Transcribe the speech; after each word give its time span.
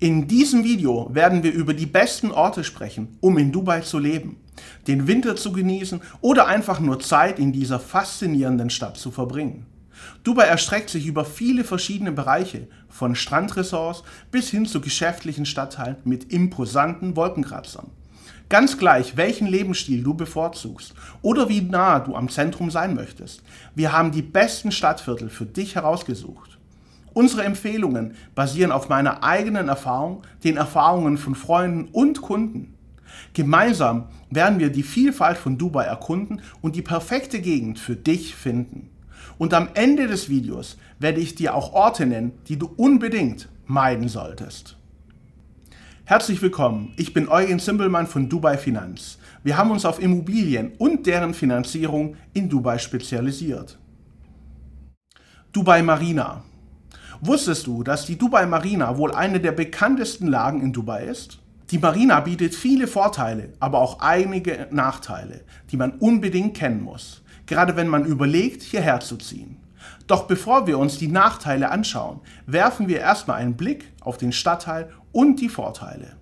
In 0.00 0.28
diesem 0.28 0.62
Video 0.62 1.12
werden 1.12 1.42
wir 1.42 1.52
über 1.52 1.74
die 1.74 1.86
besten 1.86 2.30
Orte 2.30 2.62
sprechen, 2.62 3.18
um 3.18 3.36
in 3.36 3.50
Dubai 3.50 3.80
zu 3.80 3.98
leben, 3.98 4.36
den 4.86 5.08
Winter 5.08 5.34
zu 5.34 5.50
genießen 5.50 6.00
oder 6.20 6.46
einfach 6.46 6.78
nur 6.78 7.00
Zeit 7.00 7.40
in 7.40 7.50
dieser 7.50 7.80
faszinierenden 7.80 8.70
Stadt 8.70 8.96
zu 8.96 9.10
verbringen. 9.10 9.66
Dubai 10.22 10.44
erstreckt 10.44 10.88
sich 10.88 11.04
über 11.06 11.24
viele 11.24 11.64
verschiedene 11.64 12.12
Bereiche, 12.12 12.68
von 12.88 13.16
Strandressorts 13.16 14.04
bis 14.30 14.50
hin 14.50 14.66
zu 14.66 14.80
geschäftlichen 14.80 15.46
Stadtteilen 15.46 15.96
mit 16.04 16.32
imposanten 16.32 17.16
Wolkenkratzern. 17.16 17.90
Ganz 18.48 18.78
gleich, 18.78 19.16
welchen 19.16 19.48
Lebensstil 19.48 20.04
du 20.04 20.14
bevorzugst 20.14 20.94
oder 21.22 21.48
wie 21.48 21.62
nah 21.62 21.98
du 21.98 22.14
am 22.14 22.28
Zentrum 22.28 22.70
sein 22.70 22.94
möchtest, 22.94 23.42
wir 23.74 23.92
haben 23.92 24.12
die 24.12 24.22
besten 24.22 24.70
Stadtviertel 24.70 25.28
für 25.28 25.44
dich 25.44 25.74
herausgesucht. 25.74 26.57
Unsere 27.18 27.42
Empfehlungen 27.42 28.14
basieren 28.36 28.70
auf 28.70 28.88
meiner 28.88 29.24
eigenen 29.24 29.66
Erfahrung, 29.66 30.22
den 30.44 30.56
Erfahrungen 30.56 31.18
von 31.18 31.34
Freunden 31.34 31.88
und 31.90 32.22
Kunden. 32.22 32.74
Gemeinsam 33.32 34.04
werden 34.30 34.60
wir 34.60 34.70
die 34.70 34.84
Vielfalt 34.84 35.36
von 35.36 35.58
Dubai 35.58 35.82
erkunden 35.82 36.42
und 36.60 36.76
die 36.76 36.82
perfekte 36.82 37.40
Gegend 37.40 37.80
für 37.80 37.96
dich 37.96 38.36
finden. 38.36 38.90
Und 39.36 39.52
am 39.52 39.68
Ende 39.74 40.06
des 40.06 40.28
Videos 40.28 40.76
werde 41.00 41.20
ich 41.20 41.34
dir 41.34 41.56
auch 41.56 41.72
Orte 41.72 42.06
nennen, 42.06 42.38
die 42.46 42.56
du 42.56 42.70
unbedingt 42.76 43.48
meiden 43.66 44.08
solltest. 44.08 44.76
Herzlich 46.04 46.40
willkommen, 46.40 46.92
ich 46.96 47.14
bin 47.14 47.28
Eugen 47.28 47.58
Zimbelmann 47.58 48.06
von 48.06 48.28
Dubai 48.28 48.56
Finanz. 48.56 49.18
Wir 49.42 49.56
haben 49.56 49.72
uns 49.72 49.84
auf 49.84 50.00
Immobilien 50.00 50.70
und 50.78 51.04
deren 51.08 51.34
Finanzierung 51.34 52.14
in 52.32 52.48
Dubai 52.48 52.78
spezialisiert. 52.78 53.76
Dubai 55.50 55.82
Marina. 55.82 56.44
Wusstest 57.20 57.66
du, 57.66 57.82
dass 57.82 58.06
die 58.06 58.16
Dubai 58.16 58.46
Marina 58.46 58.96
wohl 58.96 59.12
eine 59.12 59.40
der 59.40 59.50
bekanntesten 59.50 60.28
Lagen 60.28 60.62
in 60.62 60.72
Dubai 60.72 61.04
ist? 61.04 61.40
Die 61.70 61.78
Marina 61.78 62.20
bietet 62.20 62.54
viele 62.54 62.86
Vorteile, 62.86 63.52
aber 63.58 63.80
auch 63.80 63.98
einige 63.98 64.68
Nachteile, 64.70 65.40
die 65.70 65.76
man 65.76 65.92
unbedingt 65.98 66.56
kennen 66.56 66.80
muss, 66.80 67.22
gerade 67.46 67.74
wenn 67.74 67.88
man 67.88 68.04
überlegt, 68.04 68.62
hierher 68.62 69.00
zu 69.00 69.16
ziehen. 69.16 69.56
Doch 70.06 70.28
bevor 70.28 70.68
wir 70.68 70.78
uns 70.78 70.98
die 70.98 71.08
Nachteile 71.08 71.70
anschauen, 71.70 72.20
werfen 72.46 72.86
wir 72.86 73.00
erstmal 73.00 73.38
einen 73.38 73.56
Blick 73.56 73.92
auf 74.00 74.16
den 74.16 74.32
Stadtteil 74.32 74.90
und 75.10 75.40
die 75.40 75.48
Vorteile. 75.48 76.16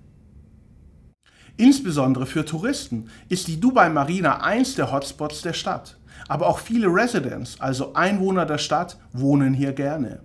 Insbesondere 1.58 2.26
für 2.26 2.44
Touristen 2.44 3.10
ist 3.28 3.48
die 3.48 3.60
Dubai 3.60 3.90
Marina 3.90 4.42
eins 4.42 4.74
der 4.74 4.90
Hotspots 4.90 5.42
der 5.42 5.52
Stadt. 5.52 5.98
Aber 6.28 6.46
auch 6.46 6.58
viele 6.58 6.88
Residents, 6.88 7.60
also 7.60 7.92
Einwohner 7.92 8.46
der 8.46 8.58
Stadt, 8.58 8.98
wohnen 9.12 9.52
hier 9.52 9.74
gerne. 9.74 10.20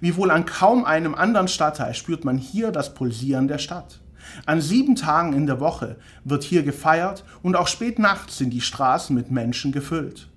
Wie 0.00 0.16
wohl 0.16 0.30
an 0.30 0.46
kaum 0.46 0.84
einem 0.84 1.14
anderen 1.14 1.48
Stadtteil 1.48 1.94
spürt 1.94 2.24
man 2.24 2.38
hier 2.38 2.70
das 2.70 2.94
Pulsieren 2.94 3.48
der 3.48 3.58
Stadt. 3.58 4.00
An 4.44 4.60
sieben 4.60 4.96
Tagen 4.96 5.32
in 5.32 5.46
der 5.46 5.60
Woche 5.60 5.96
wird 6.24 6.42
hier 6.42 6.62
gefeiert 6.62 7.24
und 7.42 7.56
auch 7.56 7.68
spät 7.68 7.98
nachts 7.98 8.38
sind 8.38 8.50
die 8.50 8.60
Straßen 8.60 9.14
mit 9.14 9.30
Menschen 9.30 9.72
gefüllt. 9.72 10.28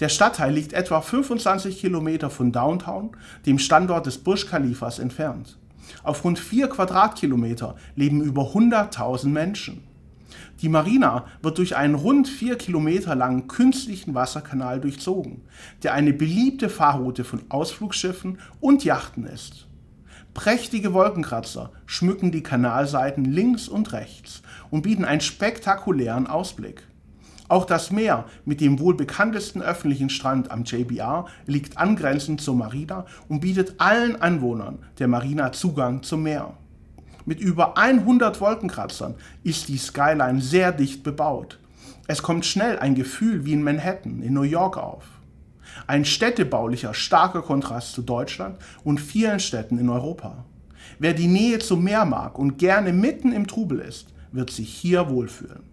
Der 0.00 0.08
Stadtteil 0.08 0.52
liegt 0.52 0.72
etwa 0.72 1.00
25 1.00 1.80
Kilometer 1.80 2.30
von 2.30 2.52
Downtown, 2.52 3.10
dem 3.46 3.58
Standort 3.58 4.06
des 4.06 4.18
Burj 4.18 4.46
Khalifas, 4.46 5.00
entfernt. 5.00 5.58
Auf 6.04 6.22
rund 6.24 6.38
vier 6.38 6.68
Quadratkilometer 6.68 7.74
leben 7.96 8.22
über 8.22 8.42
100.000 8.52 9.26
Menschen. 9.28 9.87
Die 10.60 10.68
Marina 10.68 11.26
wird 11.42 11.58
durch 11.58 11.76
einen 11.76 11.94
rund 11.94 12.28
vier 12.28 12.56
Kilometer 12.56 13.14
langen 13.14 13.48
künstlichen 13.48 14.14
Wasserkanal 14.14 14.80
durchzogen, 14.80 15.42
der 15.82 15.94
eine 15.94 16.12
beliebte 16.12 16.68
Fahrroute 16.68 17.24
von 17.24 17.42
Ausflugsschiffen 17.48 18.38
und 18.60 18.84
Yachten 18.84 19.24
ist. 19.24 19.68
Prächtige 20.34 20.92
Wolkenkratzer 20.92 21.72
schmücken 21.86 22.30
die 22.30 22.42
Kanalseiten 22.42 23.24
links 23.24 23.68
und 23.68 23.92
rechts 23.92 24.42
und 24.70 24.82
bieten 24.82 25.04
einen 25.04 25.20
spektakulären 25.20 26.26
Ausblick. 26.26 26.86
Auch 27.48 27.64
das 27.64 27.90
Meer 27.90 28.26
mit 28.44 28.60
dem 28.60 28.78
wohl 28.78 28.94
bekanntesten 28.94 29.62
öffentlichen 29.62 30.10
Strand 30.10 30.50
am 30.50 30.64
JBR 30.64 31.26
liegt 31.46 31.78
angrenzend 31.78 32.42
zur 32.42 32.54
Marina 32.54 33.06
und 33.28 33.40
bietet 33.40 33.80
allen 33.80 34.20
Anwohnern 34.20 34.80
der 34.98 35.08
Marina 35.08 35.50
Zugang 35.52 36.02
zum 36.02 36.22
Meer. 36.24 36.54
Mit 37.28 37.40
über 37.40 37.76
100 37.76 38.40
Wolkenkratzern 38.40 39.14
ist 39.44 39.68
die 39.68 39.76
Skyline 39.76 40.40
sehr 40.40 40.72
dicht 40.72 41.02
bebaut. 41.02 41.58
Es 42.06 42.22
kommt 42.22 42.46
schnell 42.46 42.78
ein 42.78 42.94
Gefühl 42.94 43.44
wie 43.44 43.52
in 43.52 43.62
Manhattan 43.62 44.22
in 44.22 44.32
New 44.32 44.44
York 44.44 44.78
auf. 44.78 45.04
Ein 45.86 46.06
städtebaulicher 46.06 46.94
starker 46.94 47.42
Kontrast 47.42 47.92
zu 47.92 48.00
Deutschland 48.00 48.56
und 48.82 48.98
vielen 48.98 49.40
Städten 49.40 49.76
in 49.76 49.90
Europa. 49.90 50.46
Wer 50.98 51.12
die 51.12 51.26
Nähe 51.26 51.58
zum 51.58 51.84
Meer 51.84 52.06
mag 52.06 52.38
und 52.38 52.56
gerne 52.56 52.94
mitten 52.94 53.32
im 53.32 53.46
Trubel 53.46 53.80
ist, 53.80 54.06
wird 54.32 54.50
sich 54.50 54.72
hier 54.72 55.10
wohlfühlen. 55.10 55.64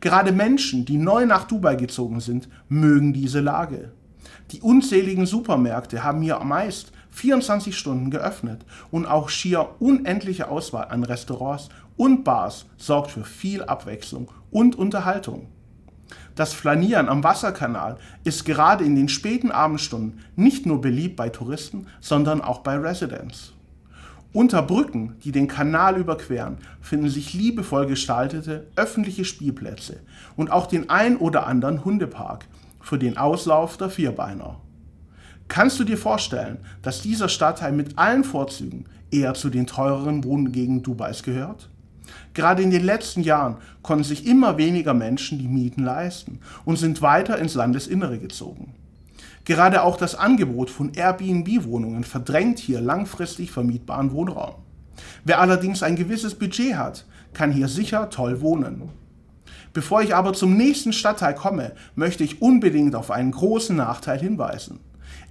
Gerade 0.00 0.32
Menschen, 0.32 0.86
die 0.86 0.96
neu 0.96 1.26
nach 1.26 1.44
Dubai 1.44 1.76
gezogen 1.76 2.20
sind, 2.20 2.48
mögen 2.70 3.12
diese 3.12 3.40
Lage. 3.40 3.92
Die 4.52 4.62
unzähligen 4.62 5.26
Supermärkte 5.26 6.02
haben 6.02 6.22
hier 6.22 6.38
meist 6.38 6.93
24 7.14 7.78
Stunden 7.78 8.10
geöffnet 8.10 8.64
und 8.90 9.06
auch 9.06 9.28
schier 9.28 9.76
unendliche 9.78 10.48
Auswahl 10.48 10.88
an 10.88 11.04
Restaurants 11.04 11.68
und 11.96 12.24
Bars 12.24 12.66
sorgt 12.76 13.12
für 13.12 13.24
viel 13.24 13.62
Abwechslung 13.62 14.32
und 14.50 14.76
Unterhaltung. 14.76 15.46
Das 16.34 16.52
Flanieren 16.52 17.08
am 17.08 17.22
Wasserkanal 17.22 17.98
ist 18.24 18.44
gerade 18.44 18.84
in 18.84 18.96
den 18.96 19.08
späten 19.08 19.52
Abendstunden 19.52 20.20
nicht 20.34 20.66
nur 20.66 20.80
beliebt 20.80 21.14
bei 21.14 21.28
Touristen, 21.28 21.86
sondern 22.00 22.40
auch 22.40 22.58
bei 22.58 22.76
Residents. 22.76 23.52
Unter 24.32 24.62
Brücken, 24.62 25.14
die 25.22 25.30
den 25.30 25.46
Kanal 25.46 25.96
überqueren, 25.96 26.58
finden 26.80 27.08
sich 27.08 27.32
liebevoll 27.32 27.86
gestaltete 27.86 28.66
öffentliche 28.74 29.24
Spielplätze 29.24 30.00
und 30.34 30.50
auch 30.50 30.66
den 30.66 30.90
ein 30.90 31.16
oder 31.16 31.46
anderen 31.46 31.84
Hundepark 31.84 32.46
für 32.80 32.98
den 32.98 33.16
Auslauf 33.16 33.76
der 33.76 33.90
Vierbeiner. 33.90 34.56
Kannst 35.48 35.78
du 35.78 35.84
dir 35.84 35.98
vorstellen, 35.98 36.58
dass 36.82 37.02
dieser 37.02 37.28
Stadtteil 37.28 37.72
mit 37.72 37.98
allen 37.98 38.24
Vorzügen 38.24 38.86
eher 39.10 39.34
zu 39.34 39.50
den 39.50 39.66
teureren 39.66 40.24
Wohngegenden 40.24 40.82
Dubais 40.82 41.22
gehört? 41.22 41.68
Gerade 42.32 42.62
in 42.62 42.70
den 42.70 42.84
letzten 42.84 43.22
Jahren 43.22 43.56
konnten 43.82 44.04
sich 44.04 44.26
immer 44.26 44.58
weniger 44.58 44.94
Menschen 44.94 45.38
die 45.38 45.48
Mieten 45.48 45.84
leisten 45.84 46.40
und 46.64 46.78
sind 46.78 47.02
weiter 47.02 47.38
ins 47.38 47.54
Landesinnere 47.54 48.18
gezogen. 48.18 48.74
Gerade 49.44 49.82
auch 49.82 49.96
das 49.96 50.14
Angebot 50.14 50.70
von 50.70 50.92
Airbnb-Wohnungen 50.94 52.04
verdrängt 52.04 52.58
hier 52.58 52.80
langfristig 52.80 53.50
vermietbaren 53.50 54.12
Wohnraum. 54.12 54.54
Wer 55.24 55.40
allerdings 55.40 55.82
ein 55.82 55.96
gewisses 55.96 56.34
Budget 56.34 56.76
hat, 56.76 57.04
kann 57.34 57.52
hier 57.52 57.68
sicher 57.68 58.10
toll 58.10 58.40
wohnen. 58.40 58.88
Bevor 59.72 60.02
ich 60.02 60.14
aber 60.14 60.32
zum 60.32 60.56
nächsten 60.56 60.92
Stadtteil 60.92 61.34
komme, 61.34 61.72
möchte 61.94 62.24
ich 62.24 62.40
unbedingt 62.40 62.94
auf 62.94 63.10
einen 63.10 63.32
großen 63.32 63.76
Nachteil 63.76 64.20
hinweisen. 64.20 64.78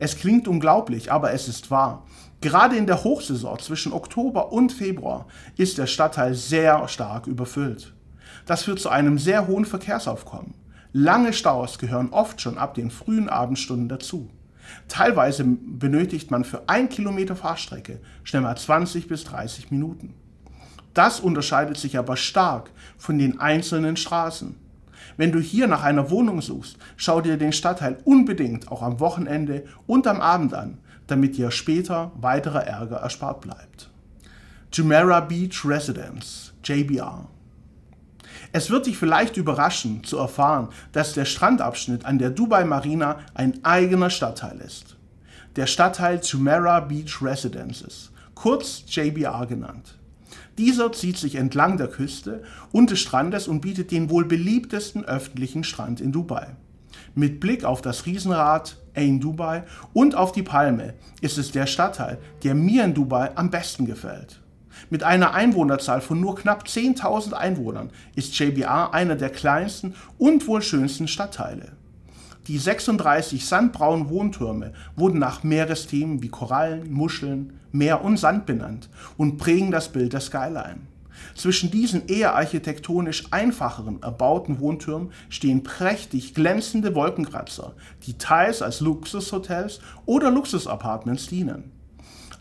Es 0.04 0.18
klingt 0.18 0.50
unglaublich, 0.50 1.14
aber 1.14 1.32
es 1.32 1.48
ist 1.48 1.72
wahr. 1.72 2.06
Gerade 2.42 2.76
in 2.76 2.88
der 2.88 3.06
Hochsaison 3.06 3.58
zwischen 3.60 3.94
Oktober 3.94 4.52
und 4.52 4.74
Februar 4.74 5.28
ist 5.56 5.78
der 5.78 5.88
Stadtteil 5.88 6.34
sehr 6.34 6.90
stark 6.90 7.26
überfüllt. 7.26 7.94
Das 8.46 8.64
führt 8.64 8.82
zu 8.82 8.90
einem 8.90 9.18
sehr 9.18 9.48
hohen 9.48 9.64
Verkehrsaufkommen. 9.64 10.56
Lange 10.92 11.32
Staus 11.32 11.80
gehören 11.80 12.10
oft 12.10 12.42
schon 12.42 12.58
ab 12.58 12.74
den 12.74 12.92
frühen 12.92 13.30
Abendstunden 13.30 13.88
dazu. 13.88 14.30
Teilweise 14.90 15.46
benötigt 15.46 16.32
man 16.32 16.44
für 16.44 16.68
ein 16.68 16.90
Kilometer 16.90 17.38
Fahrstrecke 17.38 18.02
schnell 18.26 18.42
mal 18.42 18.58
20 18.58 19.08
bis 19.08 19.24
30 19.24 19.72
Minuten. 19.72 20.16
Das 20.94 21.22
unterscheidet 21.22 21.78
sich 21.78 21.98
aber 21.98 22.18
stark 22.18 22.72
von 22.98 23.18
den 23.18 23.40
einzelnen 23.40 23.96
Straßen. 23.96 24.58
Wenn 25.18 25.32
du 25.32 25.40
hier 25.40 25.68
nach 25.68 25.84
einer 25.84 26.10
Wohnung 26.10 26.42
suchst, 26.42 26.78
schau 26.98 27.22
dir 27.22 27.38
den 27.38 27.54
Stadtteil 27.54 27.98
unbedingt 28.06 28.72
auch 28.72 28.82
am 28.82 29.00
Wochenende 29.00 29.66
und 29.86 30.08
am 30.08 30.22
Abend 30.22 30.54
an, 30.54 30.80
damit 31.08 31.38
dir 31.38 31.52
später 31.52 32.12
weiterer 32.16 32.66
Ärger 32.66 32.98
erspart 32.98 33.42
bleibt. 33.42 33.90
Jumeirah 34.72 35.20
Beach 35.20 35.64
Residence, 35.66 36.54
JBR. 36.64 37.28
Es 38.52 38.70
wird 38.70 38.88
dich 38.88 38.98
vielleicht 38.98 39.38
überraschen 39.38 40.04
zu 40.04 40.18
erfahren, 40.18 40.70
dass 40.92 41.14
der 41.14 41.26
Strandabschnitt 41.26 42.06
an 42.06 42.18
der 42.18 42.30
Dubai 42.30 42.64
Marina 42.64 43.20
ein 43.34 43.64
eigener 43.64 44.10
Stadtteil 44.10 44.60
ist. 44.60 44.96
Der 45.56 45.68
Stadtteil 45.68 46.20
Jumeirah 46.24 46.80
Beach 46.80 47.22
Residences, 47.22 48.12
kurz 48.34 48.84
JBR 48.88 49.46
genannt. 49.46 49.96
Dieser 50.58 50.92
zieht 50.92 51.18
sich 51.18 51.36
entlang 51.36 51.78
der 51.78 51.88
Küste 51.88 52.44
und 52.72 52.92
des 52.92 53.00
Strandes 53.00 53.48
und 53.48 53.62
bietet 53.62 53.92
den 53.92 54.10
wohl 54.10 54.26
beliebtesten 54.26 55.06
öffentlichen 55.06 55.64
Strand 55.64 56.02
in 56.02 56.12
Dubai. 56.12 56.56
Mit 57.16 57.40
Blick 57.40 57.64
auf 57.64 57.82
das 57.82 58.06
Riesenrad 58.06 58.78
Ain 58.96 59.20
Dubai 59.20 59.64
und 59.94 60.16
auf 60.16 60.32
die 60.32 60.44
Palme 60.44 60.94
ist 61.22 61.38
es 61.38 61.52
der 61.52 61.66
Stadtteil, 61.66 62.20
der 62.44 62.56
mir 62.56 62.84
in 62.84 62.94
Dubai 62.94 63.36
am 63.36 63.50
besten 63.50 63.86
gefällt. 63.86 64.42
Mit 64.90 65.04
einer 65.04 65.34
Einwohnerzahl 65.34 66.02
von 66.02 66.20
nur 66.20 66.36
knapp 66.36 66.66
10.000 66.66 67.34
Einwohnern 67.34 67.92
ist 68.16 68.38
JBR 68.38 68.94
einer 68.94 69.16
der 69.16 69.30
kleinsten 69.30 69.96
und 70.18 70.48
wohl 70.48 70.62
schönsten 70.62 71.08
Stadtteile. 71.08 71.74
Die 72.48 72.58
36 72.58 73.46
sandbraunen 73.46 74.10
Wohntürme 74.10 74.74
wurden 74.98 75.18
nach 75.18 75.44
Meeresthemen 75.44 76.22
wie 76.22 76.28
Korallen, 76.28 76.92
Muscheln, 76.92 77.54
Meer 77.72 78.04
und 78.04 78.18
Sand 78.18 78.46
benannt 78.46 78.90
und 79.16 79.38
prägen 79.38 79.72
das 79.72 79.90
Bild 79.90 80.12
der 80.12 80.20
Skyline. 80.20 80.82
Zwischen 81.36 81.72
diesen 81.72 82.08
eher 82.08 82.36
architektonisch 82.36 83.32
einfacheren 83.32 84.04
erbauten 84.04 84.60
Wohntürmen 84.60 85.12
stehen 85.30 85.64
prächtig 85.64 86.34
glänzende 86.34 86.96
Wolkenkratzer, 86.96 87.76
die 88.06 88.18
teils 88.18 88.62
als 88.62 88.82
Luxushotels 88.82 89.80
oder 90.06 90.30
Luxusapartments 90.30 91.28
dienen. 91.28 91.72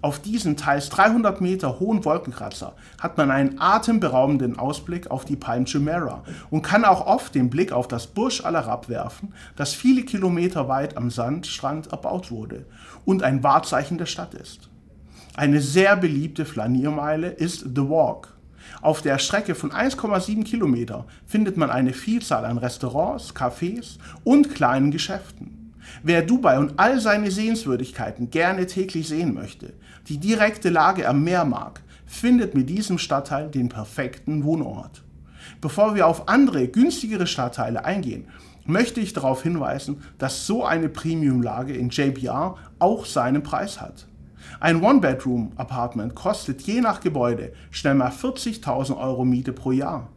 Auf 0.03 0.19
diesen 0.19 0.57
teils 0.57 0.89
300 0.89 1.41
Meter 1.41 1.79
hohen 1.79 2.05
Wolkenkratzer 2.05 2.75
hat 2.99 3.17
man 3.17 3.31
einen 3.31 3.61
atemberaubenden 3.61 4.59
Ausblick 4.59 5.09
auf 5.13 5.25
die 5.25 5.37
Palm 5.37 5.65
Jumeirah 5.65 6.25
und 6.51 6.63
kann 6.63 6.85
auch 6.85 7.07
oft 7.07 7.37
den 7.37 7.51
Blick 7.51 7.71
auf 7.71 7.87
das 7.87 8.09
Burj 8.09 8.41
Al 8.43 8.57
Arab 8.57 8.89
werfen, 8.89 9.33
das 9.55 9.75
viele 9.75 10.03
Kilometer 10.03 10.67
weit 10.67 10.97
am 10.97 11.09
Sandstrand 11.09 11.93
erbaut 11.93 12.33
wurde 12.33 12.67
und 13.05 13.23
ein 13.23 13.45
Wahrzeichen 13.45 13.97
der 13.97 14.07
Stadt 14.07 14.35
ist. 14.35 14.69
Eine 15.37 15.61
sehr 15.61 15.95
beliebte 15.95 16.47
Flaniermeile 16.47 17.29
ist 17.29 17.61
The 17.61 17.89
Walk. 17.89 18.37
Auf 18.81 19.03
der 19.03 19.19
Strecke 19.19 19.55
von 19.55 19.71
1,7 19.71 20.43
Kilometer 20.43 21.07
findet 21.27 21.57
man 21.57 21.71
eine 21.71 21.93
Vielzahl 21.93 22.45
an 22.45 22.59
Restaurants, 22.59 23.37
Cafés 23.37 23.99
und 24.25 24.53
kleinen 24.53 24.91
Geschäften. 24.91 25.63
Wer 26.03 26.23
Dubai 26.23 26.59
und 26.59 26.75
all 26.79 27.01
seine 27.01 27.31
Sehenswürdigkeiten 27.31 28.31
gerne 28.31 28.67
täglich 28.67 29.09
sehen 29.09 29.35
möchte, 29.35 29.73
die 30.09 30.19
direkte 30.19 30.69
Lage 30.69 31.09
am 31.09 31.25
Meer 31.25 31.45
mag, 31.45 31.83
findet 32.07 32.55
mit 32.55 32.69
diesem 32.69 32.99
Stadtteil 32.99 33.51
den 33.51 33.69
perfekten 33.69 34.45
Wohnort. 34.45 35.03
Bevor 35.61 35.95
wir 35.95 36.07
auf 36.07 36.29
andere, 36.29 36.69
günstigere 36.69 37.27
Stadtteile 37.27 37.85
eingehen, 37.85 38.27
möchte 38.65 39.01
ich 39.01 39.13
darauf 39.13 39.43
hinweisen, 39.43 40.03
dass 40.19 40.47
so 40.47 40.65
eine 40.65 40.89
Premium-Lage 40.89 41.75
in 41.75 41.89
JBR 41.89 42.57
auch 42.79 43.07
seinen 43.07 43.43
Preis 43.43 43.81
hat. 43.81 44.07
Ein 44.61 44.83
One-Bedroom-Apartment 44.83 46.15
kostet 46.15 46.63
je 46.63 46.81
nach 46.81 47.01
Gebäude 47.01 47.53
schnell 47.71 47.95
mal 47.95 48.11
40.000 48.11 48.97
Euro 48.97 49.25
Miete 49.25 49.53
pro 49.53 49.73
Jahr. 49.73 50.09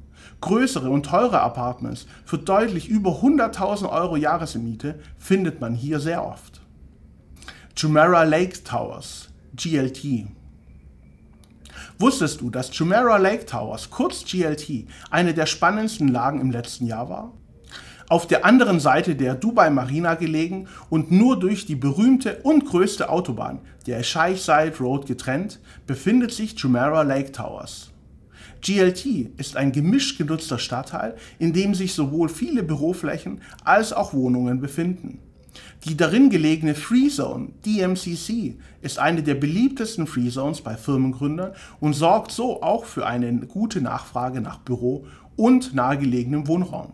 Größere 0.41 0.89
und 0.89 1.05
teure 1.05 1.41
Apartments 1.41 2.07
für 2.25 2.37
deutlich 2.37 2.89
über 2.89 3.21
100.000 3.21 3.89
Euro 3.89 4.15
Jahresmiete 4.15 4.99
findet 5.17 5.61
man 5.61 5.73
hier 5.73 5.99
sehr 5.99 6.25
oft. 6.25 6.61
Jumeirah 7.75 8.23
Lake 8.23 8.63
Towers, 8.63 9.29
GLT. 9.55 10.27
Wusstest 11.97 12.41
du, 12.41 12.49
dass 12.49 12.77
Jumeirah 12.77 13.17
Lake 13.17 13.45
Towers, 13.45 13.89
kurz 13.89 14.25
GLT, 14.25 14.85
eine 15.09 15.33
der 15.33 15.45
spannendsten 15.45 16.09
Lagen 16.09 16.41
im 16.41 16.51
letzten 16.51 16.85
Jahr 16.85 17.09
war? 17.09 17.33
Auf 18.07 18.27
der 18.27 18.45
anderen 18.45 18.79
Seite 18.79 19.15
der 19.15 19.33
Dubai 19.33 19.69
Marina 19.69 20.15
gelegen 20.15 20.67
und 20.89 21.11
nur 21.11 21.39
durch 21.39 21.65
die 21.65 21.75
berühmte 21.75 22.39
und 22.43 22.65
größte 22.65 23.09
Autobahn, 23.09 23.61
der 23.87 24.03
Sheikh 24.03 24.39
Zayed 24.39 24.79
Road 24.79 25.07
getrennt, 25.07 25.59
befindet 25.87 26.31
sich 26.31 26.57
Jumeirah 26.59 27.01
Lake 27.01 27.31
Towers. 27.31 27.91
GLT 28.61 29.37
ist 29.37 29.57
ein 29.57 29.71
gemischt 29.71 30.17
genutzter 30.17 30.59
Stadtteil, 30.59 31.15
in 31.39 31.53
dem 31.53 31.73
sich 31.73 31.93
sowohl 31.93 32.29
viele 32.29 32.63
Büroflächen 32.63 33.41
als 33.63 33.93
auch 33.93 34.13
Wohnungen 34.13 34.59
befinden. 34.59 35.19
Die 35.85 35.95
darin 35.95 36.29
gelegene 36.29 36.75
Free 36.75 37.09
Zone, 37.09 37.49
DMCC, 37.65 38.55
ist 38.81 38.99
eine 38.99 39.23
der 39.23 39.35
beliebtesten 39.35 40.07
Free 40.07 40.29
Zones 40.29 40.61
bei 40.61 40.75
Firmengründern 40.75 41.51
und 41.79 41.93
sorgt 41.93 42.31
so 42.31 42.61
auch 42.63 42.85
für 42.85 43.05
eine 43.05 43.33
gute 43.47 43.81
Nachfrage 43.81 44.41
nach 44.41 44.59
Büro 44.59 45.05
und 45.35 45.73
nahegelegenem 45.73 46.47
Wohnraum. 46.47 46.91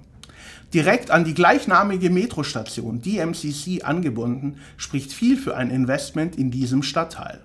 Direkt 0.74 1.12
an 1.12 1.26
die 1.26 1.34
gleichnamige 1.34 2.10
Metrostation 2.10 3.02
DMCC 3.02 3.84
angebunden, 3.84 4.58
spricht 4.78 5.12
viel 5.12 5.38
für 5.38 5.58
ein 5.58 5.70
Investment 5.70 6.38
in 6.38 6.50
diesem 6.50 6.82
Stadtteil. 6.82 7.42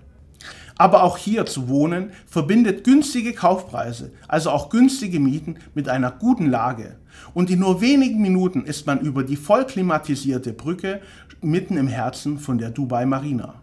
Aber 0.78 1.02
auch 1.02 1.16
hier 1.16 1.46
zu 1.46 1.68
wohnen 1.68 2.12
verbindet 2.26 2.84
günstige 2.84 3.32
Kaufpreise, 3.32 4.12
also 4.28 4.50
auch 4.50 4.68
günstige 4.68 5.20
Mieten 5.20 5.56
mit 5.74 5.88
einer 5.88 6.10
guten 6.10 6.50
Lage. 6.50 6.96
Und 7.32 7.50
in 7.50 7.60
nur 7.60 7.80
wenigen 7.80 8.20
Minuten 8.20 8.64
ist 8.64 8.86
man 8.86 9.00
über 9.00 9.24
die 9.24 9.36
vollklimatisierte 9.36 10.52
Brücke 10.52 11.00
mitten 11.40 11.78
im 11.78 11.88
Herzen 11.88 12.38
von 12.38 12.58
der 12.58 12.70
Dubai 12.70 13.06
Marina. 13.06 13.54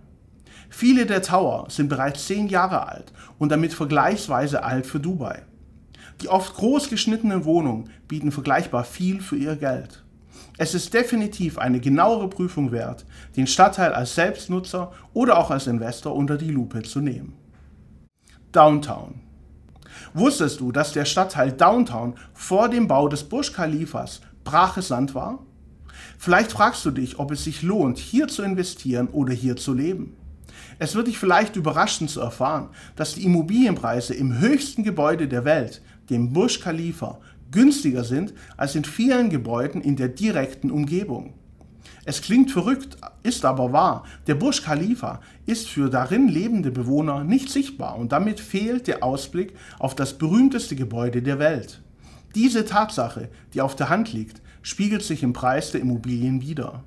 Viele 0.70 1.06
der 1.06 1.22
Tower 1.22 1.68
sind 1.70 1.88
bereits 1.88 2.26
zehn 2.26 2.48
Jahre 2.48 2.88
alt 2.88 3.14
und 3.38 3.52
damit 3.52 3.74
vergleichsweise 3.74 4.64
alt 4.64 4.88
für 4.88 5.00
Dubai. 5.00 5.44
Die 6.22 6.30
oft 6.30 6.56
groß 6.56 6.90
geschnittenen 6.90 7.46
Wohnungen 7.46 7.90
bieten 8.08 8.32
vergleichbar 8.32 8.84
viel 8.84 9.22
für 9.22 9.36
ihr 9.36 9.56
Geld. 9.56 10.04
Es 10.58 10.74
ist 10.74 10.94
definitiv 10.94 11.58
eine 11.58 11.80
genauere 11.80 12.30
Prüfung 12.30 12.72
wert, 12.72 13.06
den 13.36 13.48
Stadtteil 13.48 13.94
als 13.94 14.16
Selbstnutzer 14.16 14.92
oder 15.14 15.38
auch 15.38 15.52
als 15.52 15.68
Investor 15.68 16.16
unter 16.16 16.38
die 16.38 16.52
Lupe 16.52 16.84
zu 16.84 17.00
nehmen. 17.00 17.34
Downtown. 18.52 19.22
Wusstest 20.14 20.60
du, 20.60 20.72
dass 20.72 20.94
der 20.94 21.06
Stadtteil 21.06 21.52
Downtown 21.52 22.16
vor 22.34 22.70
dem 22.70 22.88
Bau 22.88 23.08
des 23.08 23.24
Burj 23.24 23.52
Khalifas 23.52 24.22
braches 24.44 24.90
Sand 24.90 25.16
war? 25.16 25.40
Vielleicht 26.18 26.52
fragst 26.52 26.86
du 26.86 26.92
dich, 26.92 27.20
ob 27.20 27.32
es 27.32 27.44
sich 27.44 27.64
lohnt, 27.64 27.98
hier 27.98 28.28
zu 28.28 28.44
investieren 28.44 29.08
oder 29.08 29.34
hier 29.34 29.56
zu 29.56 29.74
leben. 29.74 30.16
Es 30.80 30.96
wird 30.96 31.08
dich 31.08 31.18
vielleicht 31.18 31.56
überraschen 31.56 32.08
zu 32.08 32.22
erfahren, 32.22 32.70
dass 32.96 33.16
die 33.16 33.24
Immobilienpreise 33.26 34.14
im 34.14 34.40
höchsten 34.40 34.84
Gebäude 34.84 35.28
der 35.28 35.46
Welt, 35.46 35.82
dem 36.10 36.34
Burj 36.34 36.60
Khalifa, 36.60 37.20
günstiger 37.54 38.04
sind 38.04 38.34
als 38.58 38.76
in 38.76 38.84
vielen 38.84 39.30
Gebäuden 39.30 39.82
in 39.82 39.96
der 39.96 40.10
direkten 40.10 40.70
Umgebung. 40.70 41.36
Es 42.06 42.22
klingt 42.22 42.52
verrückt, 42.52 42.98
ist 43.24 43.46
aber 43.46 43.72
wahr. 43.72 44.04
Der 44.28 44.36
Burj 44.36 44.62
Khalifa 44.62 45.22
ist 45.46 45.70
für 45.70 45.90
darin 45.90 46.28
lebende 46.28 46.72
Bewohner 46.72 47.24
nicht 47.24 47.50
sichtbar 47.50 47.98
und 47.98 48.12
damit 48.12 48.42
fehlt 48.42 48.88
der 48.88 49.04
Ausblick 49.04 49.54
auf 49.80 49.96
das 49.96 50.18
berühmteste 50.18 50.76
Gebäude 50.76 51.22
der 51.22 51.40
Welt. 51.40 51.82
Diese 52.36 52.66
Tatsache, 52.66 53.30
die 53.54 53.62
auf 53.62 53.76
der 53.76 53.90
Hand 53.90 54.12
liegt, 54.12 54.42
spiegelt 54.64 55.04
sich 55.04 55.24
im 55.24 55.32
Preis 55.32 55.72
der 55.72 55.82
Immobilien 55.82 56.42
wider. 56.42 56.84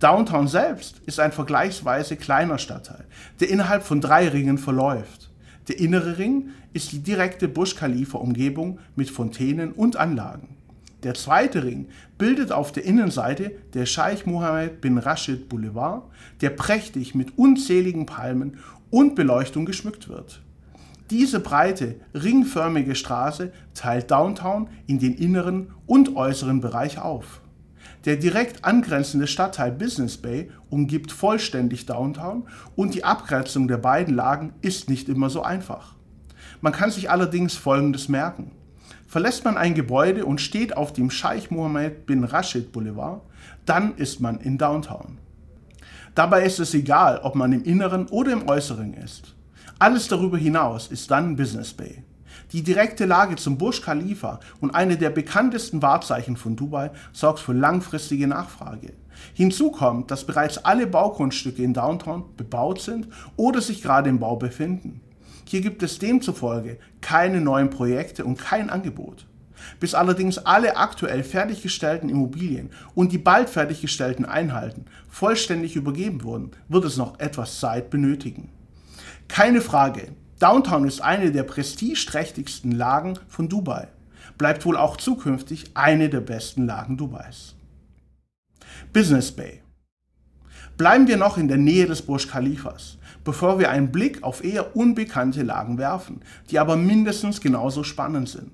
Downtown 0.00 0.48
selbst 0.48 1.00
ist 1.06 1.20
ein 1.20 1.32
vergleichsweise 1.32 2.16
kleiner 2.16 2.58
Stadtteil, 2.58 3.06
der 3.40 3.48
innerhalb 3.48 3.82
von 3.84 4.02
drei 4.02 4.28
Ringen 4.28 4.58
verläuft. 4.58 5.25
Der 5.68 5.78
innere 5.78 6.18
Ring 6.18 6.50
ist 6.72 6.92
die 6.92 7.00
direkte 7.00 7.48
Burj 7.48 7.74
Khalifa 7.74 8.18
Umgebung 8.18 8.78
mit 8.94 9.10
Fontänen 9.10 9.72
und 9.72 9.96
Anlagen. 9.96 10.56
Der 11.02 11.14
zweite 11.14 11.64
Ring 11.64 11.86
bildet 12.18 12.52
auf 12.52 12.72
der 12.72 12.84
Innenseite 12.84 13.52
der 13.74 13.86
Scheich 13.86 14.26
Mohammed 14.26 14.80
bin 14.80 14.98
Rashid 14.98 15.48
Boulevard, 15.48 16.04
der 16.40 16.50
prächtig 16.50 17.14
mit 17.14 17.36
unzähligen 17.36 18.06
Palmen 18.06 18.58
und 18.90 19.14
Beleuchtung 19.14 19.66
geschmückt 19.66 20.08
wird. 20.08 20.40
Diese 21.10 21.38
breite, 21.38 21.96
ringförmige 22.14 22.94
Straße 22.94 23.52
teilt 23.74 24.10
Downtown 24.10 24.68
in 24.86 24.98
den 24.98 25.14
inneren 25.14 25.68
und 25.86 26.16
äußeren 26.16 26.60
Bereich 26.60 26.98
auf. 26.98 27.40
Der 28.06 28.16
direkt 28.16 28.64
angrenzende 28.64 29.26
Stadtteil 29.26 29.72
Business 29.72 30.16
Bay 30.16 30.50
umgibt 30.70 31.12
vollständig 31.12 31.86
Downtown 31.86 32.48
und 32.76 32.94
die 32.94 33.04
Abgrenzung 33.04 33.66
der 33.66 33.78
beiden 33.78 34.14
Lagen 34.14 34.54
ist 34.62 34.88
nicht 34.88 35.08
immer 35.08 35.28
so 35.28 35.42
einfach. 35.42 35.96
Man 36.60 36.72
kann 36.72 36.90
sich 36.92 37.10
allerdings 37.10 37.56
Folgendes 37.56 38.08
merken. 38.08 38.52
Verlässt 39.08 39.44
man 39.44 39.56
ein 39.56 39.74
Gebäude 39.74 40.24
und 40.24 40.40
steht 40.40 40.76
auf 40.76 40.92
dem 40.92 41.10
Scheich 41.10 41.50
Mohammed 41.50 42.06
bin 42.06 42.24
Rashid 42.24 42.72
Boulevard, 42.72 43.22
dann 43.64 43.96
ist 43.96 44.20
man 44.20 44.38
in 44.38 44.56
Downtown. 44.56 45.18
Dabei 46.14 46.44
ist 46.44 46.60
es 46.60 46.74
egal, 46.74 47.20
ob 47.22 47.34
man 47.34 47.52
im 47.52 47.64
Inneren 47.64 48.06
oder 48.06 48.32
im 48.32 48.48
Äußeren 48.48 48.94
ist. 48.94 49.34
Alles 49.78 50.08
darüber 50.08 50.38
hinaus 50.38 50.86
ist 50.88 51.10
dann 51.10 51.36
Business 51.36 51.74
Bay. 51.74 52.04
Die 52.52 52.62
direkte 52.62 53.06
Lage 53.06 53.36
zum 53.36 53.58
Burj 53.58 53.80
Khalifa 53.82 54.38
und 54.60 54.74
eine 54.74 54.96
der 54.96 55.10
bekanntesten 55.10 55.82
Wahrzeichen 55.82 56.36
von 56.36 56.54
Dubai 56.54 56.92
sorgt 57.12 57.40
für 57.40 57.52
langfristige 57.52 58.28
Nachfrage. 58.28 58.92
Hinzu 59.34 59.70
kommt, 59.70 60.10
dass 60.10 60.24
bereits 60.24 60.58
alle 60.58 60.86
Baugrundstücke 60.86 61.62
in 61.62 61.74
Downtown 61.74 62.24
bebaut 62.36 62.80
sind 62.80 63.08
oder 63.36 63.60
sich 63.60 63.82
gerade 63.82 64.10
im 64.10 64.20
Bau 64.20 64.36
befinden. 64.36 65.00
Hier 65.48 65.60
gibt 65.60 65.82
es 65.82 65.98
demzufolge 65.98 66.78
keine 67.00 67.40
neuen 67.40 67.70
Projekte 67.70 68.24
und 68.24 68.38
kein 68.38 68.70
Angebot. 68.70 69.26
Bis 69.80 69.94
allerdings 69.94 70.38
alle 70.38 70.76
aktuell 70.76 71.24
fertiggestellten 71.24 72.08
Immobilien 72.08 72.70
und 72.94 73.10
die 73.10 73.18
bald 73.18 73.50
fertiggestellten 73.50 74.24
Einheiten 74.24 74.84
vollständig 75.08 75.76
übergeben 75.76 76.22
wurden, 76.22 76.50
wird 76.68 76.84
es 76.84 76.96
noch 76.96 77.18
etwas 77.18 77.58
Zeit 77.58 77.90
benötigen. 77.90 78.50
Keine 79.28 79.60
Frage, 79.60 80.12
Downtown 80.38 80.86
ist 80.86 81.00
eine 81.00 81.32
der 81.32 81.44
prestigeträchtigsten 81.44 82.70
Lagen 82.70 83.18
von 83.26 83.48
Dubai, 83.48 83.88
bleibt 84.36 84.66
wohl 84.66 84.76
auch 84.76 84.98
zukünftig 84.98 85.70
eine 85.72 86.10
der 86.10 86.20
besten 86.20 86.66
Lagen 86.66 86.98
Dubais. 86.98 87.54
Business 88.92 89.32
Bay. 89.32 89.62
Bleiben 90.76 91.08
wir 91.08 91.16
noch 91.16 91.38
in 91.38 91.48
der 91.48 91.56
Nähe 91.56 91.86
des 91.86 92.02
Burj 92.02 92.26
Khalifas, 92.28 92.98
bevor 93.24 93.58
wir 93.58 93.70
einen 93.70 93.90
Blick 93.90 94.22
auf 94.22 94.44
eher 94.44 94.76
unbekannte 94.76 95.42
Lagen 95.42 95.78
werfen, 95.78 96.20
die 96.50 96.58
aber 96.58 96.76
mindestens 96.76 97.40
genauso 97.40 97.82
spannend 97.82 98.28
sind. 98.28 98.50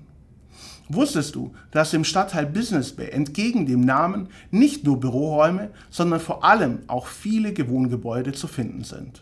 Wusstest 0.87 1.35
du, 1.35 1.53
dass 1.71 1.93
im 1.93 2.05
Stadtteil 2.05 2.45
Business 2.45 2.93
Bay 2.93 3.09
entgegen 3.09 3.65
dem 3.65 3.81
Namen 3.81 4.29
nicht 4.51 4.85
nur 4.85 5.01
Büroräume, 5.01 5.71
sondern 5.89 6.21
vor 6.21 6.45
allem 6.45 6.79
auch 6.87 7.07
viele 7.07 7.51
Gewohngebäude 7.51 8.31
zu 8.31 8.47
finden 8.47 8.85
sind? 8.85 9.21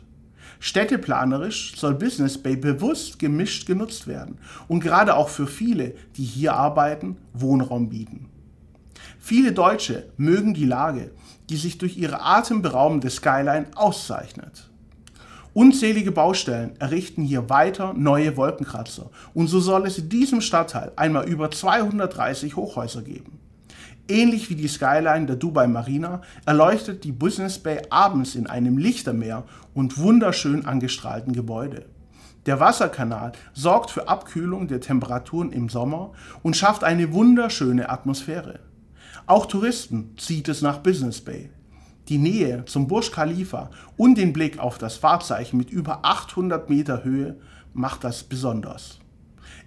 Städteplanerisch 0.64 1.76
soll 1.76 1.96
Business 1.96 2.38
Bay 2.38 2.56
bewusst 2.56 3.18
gemischt 3.18 3.66
genutzt 3.66 4.06
werden 4.06 4.38
und 4.68 4.80
gerade 4.80 5.16
auch 5.16 5.28
für 5.28 5.48
viele, 5.48 5.96
die 6.16 6.24
hier 6.24 6.54
arbeiten, 6.54 7.18
Wohnraum 7.34 7.90
bieten. 7.90 8.30
Viele 9.20 9.54
Deutsche 9.54 10.12
mögen 10.18 10.54
die 10.54 10.68
Lage, 10.68 11.10
die 11.50 11.56
sich 11.56 11.80
durch 11.80 11.98
ihre 11.98 12.22
atemberaubende 12.22 13.10
Skyline 13.10 13.66
auszeichnet. 13.74 14.70
Unzählige 15.54 16.12
Baustellen 16.12 16.80
errichten 16.80 17.24
hier 17.24 17.50
weiter 17.50 17.94
neue 17.94 18.38
Wolkenkratzer 18.38 19.10
und 19.34 19.48
so 19.48 19.60
soll 19.60 19.88
es 19.88 19.98
in 19.98 20.10
diesem 20.10 20.42
Stadtteil 20.42 20.92
einmal 20.96 21.28
über 21.28 21.50
230 21.50 22.56
Hochhäuser 22.56 23.02
geben. 23.02 23.41
Ähnlich 24.08 24.50
wie 24.50 24.56
die 24.56 24.68
Skyline 24.68 25.26
der 25.26 25.36
Dubai 25.36 25.68
Marina 25.68 26.22
erleuchtet 26.46 27.04
die 27.04 27.12
Business 27.12 27.60
Bay 27.60 27.82
abends 27.90 28.36
in 28.36 28.48
einem 28.48 28.78
Lichtermeer 28.78 29.44
und 29.74 29.98
wunderschön 29.98 30.66
angestrahlten 30.66 31.34
Gebäude. 31.34 31.86
Der 32.48 32.60
Wasserkanal 32.60 33.34
sorgt 33.54 33.92
für 33.92 34.08
Abkühlung 34.08 34.68
der 34.68 34.82
Temperaturen 34.82 35.52
im 35.52 35.70
Sommer 35.70 36.12
und 36.42 36.58
schafft 36.58 36.84
eine 36.84 37.14
wunderschöne 37.14 37.90
Atmosphäre. 37.90 38.60
Auch 39.28 39.46
Touristen 39.46 40.16
zieht 40.18 40.50
es 40.50 40.62
nach 40.62 40.80
Business 40.80 41.22
Bay. 41.22 41.52
Die 42.10 42.18
Nähe 42.18 42.66
zum 42.66 42.88
Burj 42.88 43.12
Khalifa 43.12 43.70
und 43.96 44.18
den 44.18 44.34
Blick 44.34 44.60
auf 44.60 44.80
das 44.80 45.04
Wahrzeichen 45.04 45.58
mit 45.58 45.70
über 45.70 46.00
800 46.04 46.70
Meter 46.70 47.04
Höhe 47.04 47.38
macht 47.74 48.04
das 48.04 48.24
besonders. 48.24 49.01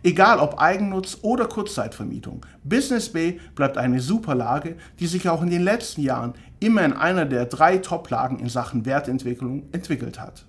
Egal 0.06 0.38
ob 0.38 0.60
Eigennutz 0.60 1.16
oder 1.22 1.46
Kurzzeitvermietung, 1.46 2.44
Business 2.62 3.08
Bay 3.08 3.40
bleibt 3.54 3.78
eine 3.78 4.00
super 4.02 4.34
Lage, 4.34 4.76
die 5.00 5.06
sich 5.06 5.30
auch 5.30 5.40
in 5.42 5.48
den 5.48 5.62
letzten 5.62 6.02
Jahren 6.02 6.34
immer 6.60 6.84
in 6.84 6.92
einer 6.92 7.24
der 7.24 7.46
drei 7.46 7.78
Top-Lagen 7.78 8.38
in 8.38 8.50
Sachen 8.50 8.84
Wertentwicklung 8.84 9.62
entwickelt 9.72 10.20
hat. 10.20 10.44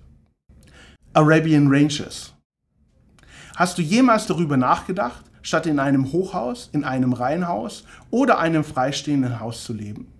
Arabian 1.14 1.68
Ranges. 1.68 2.34
Hast 3.54 3.78
du 3.78 3.82
jemals 3.82 4.26
darüber 4.26 4.58
nachgedacht, 4.58 5.24
statt 5.40 5.64
in 5.64 5.78
einem 5.78 6.12
Hochhaus, 6.12 6.68
in 6.72 6.84
einem 6.84 7.14
Reihenhaus 7.14 7.84
oder 8.10 8.38
einem 8.38 8.62
freistehenden 8.62 9.40
Haus 9.40 9.64
zu 9.64 9.72
leben? 9.72 10.12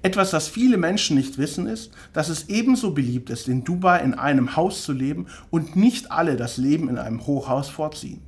Etwas, 0.00 0.30
das 0.30 0.48
viele 0.48 0.78
Menschen 0.78 1.18
nicht 1.18 1.36
wissen, 1.36 1.66
ist, 1.66 1.92
dass 2.14 2.30
es 2.30 2.48
ebenso 2.48 2.94
beliebt 2.94 3.28
ist, 3.28 3.46
in 3.46 3.62
Dubai 3.62 4.00
in 4.00 4.14
einem 4.14 4.56
Haus 4.56 4.84
zu 4.84 4.94
leben 4.94 5.26
und 5.50 5.76
nicht 5.76 6.10
alle 6.10 6.36
das 6.36 6.56
Leben 6.56 6.88
in 6.88 6.96
einem 6.96 7.26
Hochhaus 7.26 7.68
vorziehen. 7.68 8.22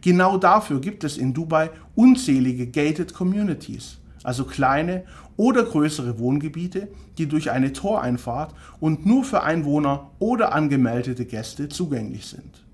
Genau 0.00 0.38
dafür 0.38 0.80
gibt 0.80 1.04
es 1.04 1.18
in 1.18 1.34
Dubai 1.34 1.70
unzählige 1.94 2.66
gated 2.66 3.12
communities, 3.12 3.98
also 4.22 4.44
kleine 4.44 5.04
oder 5.36 5.64
größere 5.64 6.18
Wohngebiete, 6.18 6.88
die 7.18 7.26
durch 7.26 7.50
eine 7.50 7.72
Toreinfahrt 7.72 8.54
und 8.78 9.04
nur 9.06 9.24
für 9.24 9.42
Einwohner 9.42 10.10
oder 10.18 10.54
angemeldete 10.54 11.26
Gäste 11.26 11.68
zugänglich 11.68 12.26
sind. 12.26 12.64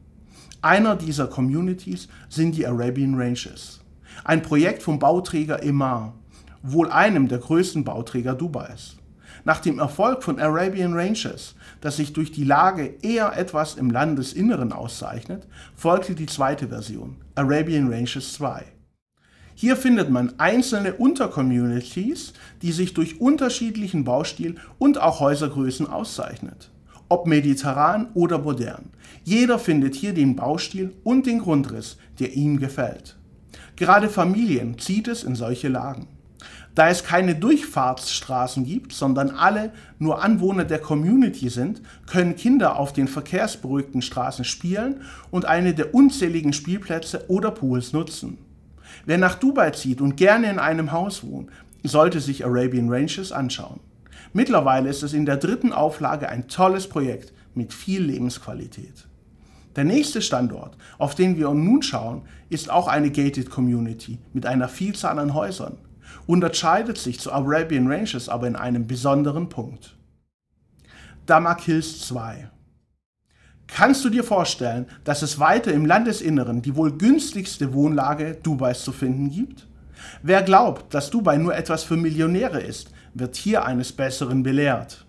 Einer 0.63 0.97
dieser 0.97 1.27
Communities 1.27 2.09
sind 2.29 2.57
die 2.57 2.67
Arabian 2.67 3.15
Ranges, 3.15 3.81
ein 4.25 4.43
Projekt 4.43 4.83
vom 4.83 4.99
Bauträger 4.99 5.63
Emar, 5.63 6.15
wohl 6.63 6.91
einem 6.91 7.29
der 7.29 7.39
größten 7.39 7.85
Bauträger 7.85 8.35
Dubais. 8.35 8.96
Nach 9.47 9.61
dem 9.61 9.79
Erfolg 9.79 10.25
von 10.25 10.41
Arabian 10.41 10.95
Ranges, 10.95 11.55
das 11.81 11.99
sich 11.99 12.13
durch 12.13 12.33
die 12.33 12.43
Lage 12.43 12.97
eher 13.03 13.39
etwas 13.39 13.77
im 13.77 13.93
Landesinneren 13.93 14.73
auszeichnet, 14.73 15.47
folgte 15.77 16.17
die 16.17 16.27
zweite 16.27 16.67
Version, 16.67 17.15
Arabian 17.37 17.89
Ranges 17.89 18.33
2. 18.33 18.65
Hier 19.55 19.77
findet 19.77 20.11
man 20.11 20.37
einzelne 20.41 20.95
Untercommunities, 20.95 22.33
die 22.61 22.73
sich 22.73 22.93
durch 22.93 23.21
unterschiedlichen 23.21 24.03
Baustil 24.03 24.57
und 24.79 25.01
auch 25.01 25.21
Häusergrößen 25.21 25.87
auszeichnet. 25.87 26.73
Ob 27.09 27.29
mediterran 27.29 28.09
oder 28.15 28.39
modern. 28.39 28.91
Jeder 29.23 29.61
findet 29.61 29.95
hier 29.95 30.13
den 30.13 30.35
Baustil 30.35 30.93
und 31.05 31.25
den 31.25 31.39
Grundriss, 31.39 31.99
der 32.19 32.35
ihm 32.35 32.59
gefällt. 32.59 33.17
Gerade 33.77 34.09
Familien 34.09 34.77
zieht 34.81 35.07
es 35.07 35.23
in 35.23 35.37
solche 35.37 35.69
Lagen. 35.69 36.09
Da 36.77 36.91
es 36.91 37.05
keine 37.05 37.35
Durchfahrtsstraßen 37.35 38.67
gibt, 38.67 38.93
sondern 38.93 39.31
alle 39.31 39.73
nur 39.99 40.23
Anwohner 40.23 40.67
der 40.67 40.79
Community 40.79 41.49
sind, 41.49 41.81
können 42.07 42.37
Kinder 42.37 42.79
auf 42.79 42.93
den 42.93 43.09
verkehrsberuhigten 43.09 44.03
Straßen 44.03 44.45
spielen 44.45 45.01
und 45.31 45.47
eine 45.47 45.73
der 45.73 45.95
unzähligen 45.95 46.53
Spielplätze 46.53 47.25
oder 47.29 47.51
Pools 47.51 47.95
nutzen. 47.95 48.37
Wer 49.07 49.17
nach 49.17 49.37
Dubai 49.37 49.71
zieht 49.71 50.03
und 50.03 50.19
gerne 50.19 50.51
in 50.51 50.59
einem 50.59 50.93
Haus 50.93 51.25
wohnt, 51.25 51.49
sollte 51.83 52.21
sich 52.21 52.45
Arabian 52.45 52.93
Ranges 52.93 53.33
anschauen. 53.33 53.81
Mittlerweile 54.35 54.91
ist 54.91 55.03
es 55.03 55.15
in 55.15 55.25
der 55.25 55.39
dritten 55.39 55.73
Auflage 55.73 56.29
ein 56.29 56.47
tolles 56.47 56.87
Projekt 56.87 57.33
mit 57.55 57.73
viel 57.73 58.03
Lebensqualität. 58.03 59.07
Der 59.77 59.85
nächste 59.85 60.21
Standort, 60.21 60.77
auf 60.99 61.15
den 61.15 61.39
wir 61.39 61.49
nun 61.55 61.81
schauen, 61.81 62.23
ist 62.51 62.69
auch 62.69 62.87
eine 62.87 63.11
gated 63.11 63.49
Community 63.49 64.19
mit 64.35 64.45
einer 64.45 64.69
Vielzahl 64.69 65.19
an 65.19 65.33
Häusern 65.33 65.79
unterscheidet 66.27 66.99
sich 66.99 67.21
zu 67.21 67.33
Arabian 67.33 67.91
Ranges 67.91 68.29
aber 68.29 68.47
in 68.47 68.57
einem 68.57 68.87
besonderen 68.87 69.49
Punkt. 69.49 69.97
Damak 71.27 71.63
Hills 71.63 72.01
2 72.07 72.51
Kannst 73.69 74.05
du 74.05 74.11
dir 74.11 74.23
vorstellen, 74.23 74.87
dass 75.05 75.23
es 75.23 75.39
weiter 75.39 75.73
im 75.73 75.87
Landesinneren 75.87 76.63
die 76.63 76.77
wohl 76.77 76.97
günstigste 76.97 77.73
Wohnlage 77.73 78.39
Dubais 78.43 78.85
zu 78.85 78.93
finden 78.93 79.31
gibt? 79.31 79.67
Wer 80.23 80.43
glaubt, 80.43 80.95
dass 80.95 81.11
Dubai 81.11 81.37
nur 81.37 81.57
etwas 81.57 81.83
für 81.83 81.97
Millionäre 81.97 82.61
ist, 82.61 82.91
wird 83.15 83.35
hier 83.35 83.65
eines 83.65 83.93
Besseren 83.93 84.43
belehrt. 84.43 85.05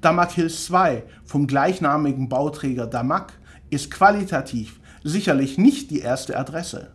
Damak 0.00 0.32
Hills 0.32 0.66
2 0.66 1.04
vom 1.24 1.46
gleichnamigen 1.46 2.28
Bauträger 2.28 2.86
Damak 2.86 3.34
ist 3.70 3.90
qualitativ 3.90 4.80
sicherlich 5.02 5.58
nicht 5.58 5.90
die 5.90 6.00
erste 6.00 6.36
Adresse. 6.36 6.92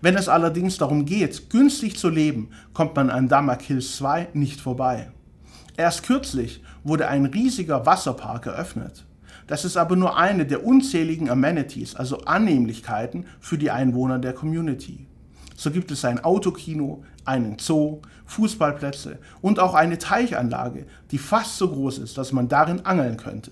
Wenn 0.00 0.14
es 0.14 0.28
allerdings 0.28 0.78
darum 0.78 1.04
geht, 1.06 1.50
günstig 1.50 1.98
zu 1.98 2.08
leben, 2.08 2.50
kommt 2.72 2.94
man 2.94 3.10
an 3.10 3.28
Damak 3.28 3.62
Hills 3.62 3.96
2 3.96 4.28
nicht 4.32 4.60
vorbei. 4.60 5.10
Erst 5.76 6.04
kürzlich 6.04 6.62
wurde 6.84 7.08
ein 7.08 7.26
riesiger 7.26 7.84
Wasserpark 7.84 8.46
eröffnet. 8.46 9.04
Das 9.48 9.64
ist 9.64 9.76
aber 9.76 9.96
nur 9.96 10.16
eine 10.16 10.46
der 10.46 10.64
unzähligen 10.64 11.30
Amenities, 11.30 11.96
also 11.96 12.18
Annehmlichkeiten 12.20 13.26
für 13.40 13.58
die 13.58 13.72
Einwohner 13.72 14.20
der 14.20 14.34
Community. 14.34 15.06
So 15.56 15.72
gibt 15.72 15.90
es 15.90 16.04
ein 16.04 16.22
Autokino, 16.22 17.02
einen 17.24 17.58
Zoo, 17.58 18.00
Fußballplätze 18.26 19.18
und 19.40 19.58
auch 19.58 19.74
eine 19.74 19.98
Teichanlage, 19.98 20.86
die 21.10 21.18
fast 21.18 21.56
so 21.56 21.68
groß 21.68 21.98
ist, 21.98 22.18
dass 22.18 22.30
man 22.30 22.48
darin 22.48 22.86
angeln 22.86 23.16
könnte. 23.16 23.50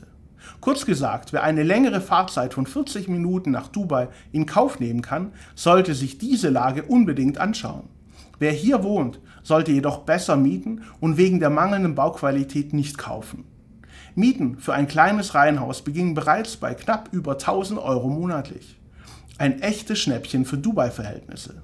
Kurz 0.60 0.86
gesagt, 0.86 1.32
wer 1.32 1.42
eine 1.42 1.62
längere 1.62 2.00
Fahrzeit 2.00 2.54
von 2.54 2.66
40 2.66 3.08
Minuten 3.08 3.50
nach 3.50 3.68
Dubai 3.68 4.08
in 4.32 4.46
Kauf 4.46 4.80
nehmen 4.80 5.02
kann, 5.02 5.32
sollte 5.54 5.94
sich 5.94 6.18
diese 6.18 6.48
Lage 6.50 6.82
unbedingt 6.84 7.38
anschauen. 7.38 7.88
Wer 8.38 8.52
hier 8.52 8.82
wohnt, 8.82 9.20
sollte 9.42 9.72
jedoch 9.72 9.98
besser 10.00 10.36
mieten 10.36 10.82
und 11.00 11.16
wegen 11.16 11.40
der 11.40 11.50
mangelnden 11.50 11.94
Bauqualität 11.94 12.72
nicht 12.72 12.98
kaufen. 12.98 13.44
Mieten 14.14 14.58
für 14.58 14.74
ein 14.74 14.88
kleines 14.88 15.34
Reihenhaus 15.34 15.82
beginnen 15.82 16.14
bereits 16.14 16.56
bei 16.56 16.74
knapp 16.74 17.10
über 17.12 17.32
1000 17.32 17.78
Euro 17.78 18.08
monatlich. 18.08 18.78
Ein 19.38 19.60
echtes 19.60 19.98
Schnäppchen 19.98 20.46
für 20.46 20.56
Dubai-Verhältnisse. 20.56 21.62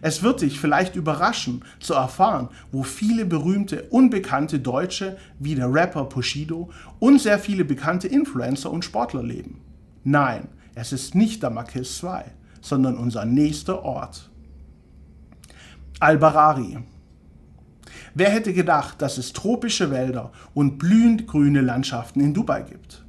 Es 0.00 0.22
wird 0.22 0.40
dich 0.40 0.58
vielleicht 0.58 0.96
überraschen 0.96 1.64
zu 1.80 1.94
erfahren, 1.94 2.48
wo 2.70 2.82
viele 2.82 3.24
berühmte, 3.24 3.84
unbekannte 3.90 4.60
Deutsche 4.60 5.16
wie 5.38 5.54
der 5.54 5.72
Rapper 5.72 6.04
Bushido 6.04 6.70
und 6.98 7.20
sehr 7.20 7.38
viele 7.38 7.64
bekannte 7.64 8.08
Influencer 8.08 8.70
und 8.70 8.84
Sportler 8.84 9.22
leben. 9.22 9.60
Nein, 10.04 10.48
es 10.74 10.92
ist 10.92 11.14
nicht 11.14 11.42
der 11.42 11.50
Marquis 11.50 11.98
2, 11.98 12.24
sondern 12.60 12.96
unser 12.96 13.24
nächster 13.24 13.84
Ort. 13.84 14.30
Al-Barari. 16.00 16.78
Wer 18.14 18.30
hätte 18.30 18.52
gedacht, 18.52 19.00
dass 19.00 19.18
es 19.18 19.32
tropische 19.32 19.90
Wälder 19.90 20.32
und 20.52 20.78
blühend 20.78 21.26
grüne 21.26 21.60
Landschaften 21.60 22.20
in 22.20 22.34
Dubai 22.34 22.62
gibt? 22.62 23.04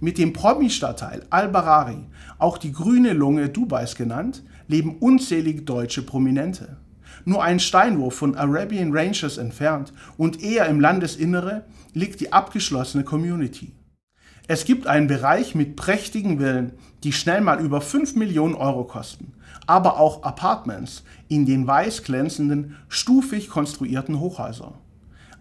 Mit 0.00 0.16
dem 0.16 0.32
Promi-Stadtteil 0.32 1.26
Al-Barari, 1.30 2.06
auch 2.38 2.56
die 2.56 2.72
grüne 2.72 3.12
Lunge 3.12 3.48
Dubais 3.48 3.96
genannt, 3.96 4.42
leben 4.68 4.98
unzählige 4.98 5.62
deutsche 5.62 6.02
Prominente. 6.02 6.76
Nur 7.24 7.42
ein 7.42 7.58
Steinwurf 7.58 8.14
von 8.14 8.36
Arabian 8.36 8.92
Ranges 8.92 9.38
entfernt 9.38 9.92
und 10.16 10.42
eher 10.42 10.66
im 10.66 10.78
Landesinnere 10.78 11.64
liegt 11.94 12.20
die 12.20 12.32
abgeschlossene 12.32 13.02
Community. 13.02 13.72
Es 14.46 14.64
gibt 14.64 14.86
einen 14.86 15.08
Bereich 15.08 15.54
mit 15.54 15.76
prächtigen 15.76 16.38
Villen, 16.38 16.72
die 17.02 17.12
schnell 17.12 17.40
mal 17.40 17.60
über 17.60 17.80
5 17.80 18.14
Millionen 18.16 18.54
Euro 18.54 18.84
kosten, 18.84 19.32
aber 19.66 19.98
auch 19.98 20.22
Apartments 20.22 21.02
in 21.28 21.44
den 21.44 21.66
weiß 21.66 22.02
glänzenden, 22.04 22.76
stufig 22.88 23.50
konstruierten 23.50 24.20
Hochhäusern. 24.20 24.74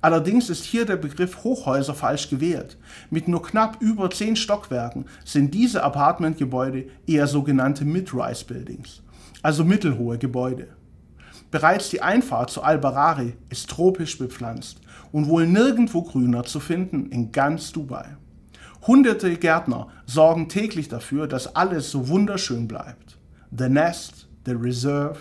Allerdings 0.02 0.50
ist 0.50 0.64
hier 0.64 0.86
der 0.86 0.98
Begriff 0.98 1.44
Hochhäuser 1.44 1.96
falsch 1.96 2.30
gewählt. 2.30 2.78
Mit 3.10 3.28
nur 3.28 3.42
knapp 3.42 3.82
über 3.82 4.10
10 4.10 4.36
Stockwerken 4.36 5.06
sind 5.26 5.54
diese 5.54 5.84
Apartmentgebäude 5.84 6.88
eher 7.08 7.28
sogenannte 7.28 7.84
Mid-Rise 7.84 8.46
Buildings 8.46 9.02
also 9.48 9.63
mittelhohe 9.63 10.18
Gebäude. 10.18 10.68
Bereits 11.51 11.89
die 11.89 12.01
Einfahrt 12.01 12.50
zu 12.50 12.63
Al-Barari 12.63 13.38
ist 13.50 13.70
tropisch 13.70 14.18
bepflanzt 14.18 14.82
und 15.13 15.30
wohl 15.30 15.48
nirgendwo 15.48 16.01
grüner 16.01 16.44
zu 16.44 16.60
finden 16.60 17.06
in 17.12 17.32
ganz 17.32 17.72
Dubai. 17.72 18.18
Hunderte 18.86 19.34
Gärtner 19.38 19.88
sorgen 20.06 20.50
täglich 20.50 20.89
dafür, 20.89 21.30
dass 21.30 21.56
alles 21.56 21.89
so 21.89 22.10
wunderschön 22.10 22.68
bleibt. 22.68 23.18
The 23.58 23.70
Nest, 23.70 24.27
The 24.46 24.51
Reserve 24.51 25.20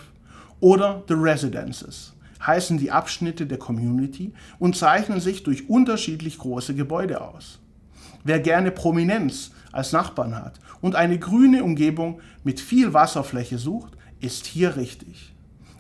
oder 0.59 1.04
The 1.06 1.14
Residences 1.14 2.12
heißen 2.45 2.78
die 2.78 2.90
Abschnitte 2.90 3.47
der 3.47 3.59
Community 3.59 4.33
und 4.59 4.75
zeichnen 4.75 5.21
sich 5.21 5.45
durch 5.45 5.71
unterschiedlich 5.71 6.38
große 6.38 6.75
Gebäude 6.75 7.21
aus. 7.21 7.61
Wer 8.25 8.40
gerne 8.40 8.73
Prominenz 8.73 9.52
als 9.71 9.92
Nachbarn 9.92 10.35
hat 10.35 10.59
und 10.80 10.97
eine 10.97 11.16
grüne 11.16 11.62
Umgebung 11.62 12.21
mit 12.42 12.59
viel 12.59 12.92
Wasserfläche 12.92 13.59
sucht, 13.59 13.96
ist 14.20 14.46
hier 14.46 14.76
richtig. 14.76 15.35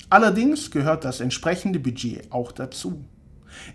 Allerdings 0.08 0.70
gehört 0.70 1.04
das 1.04 1.20
entsprechende 1.20 1.80
Budget 1.80 2.30
auch 2.30 2.52
dazu. 2.52 3.04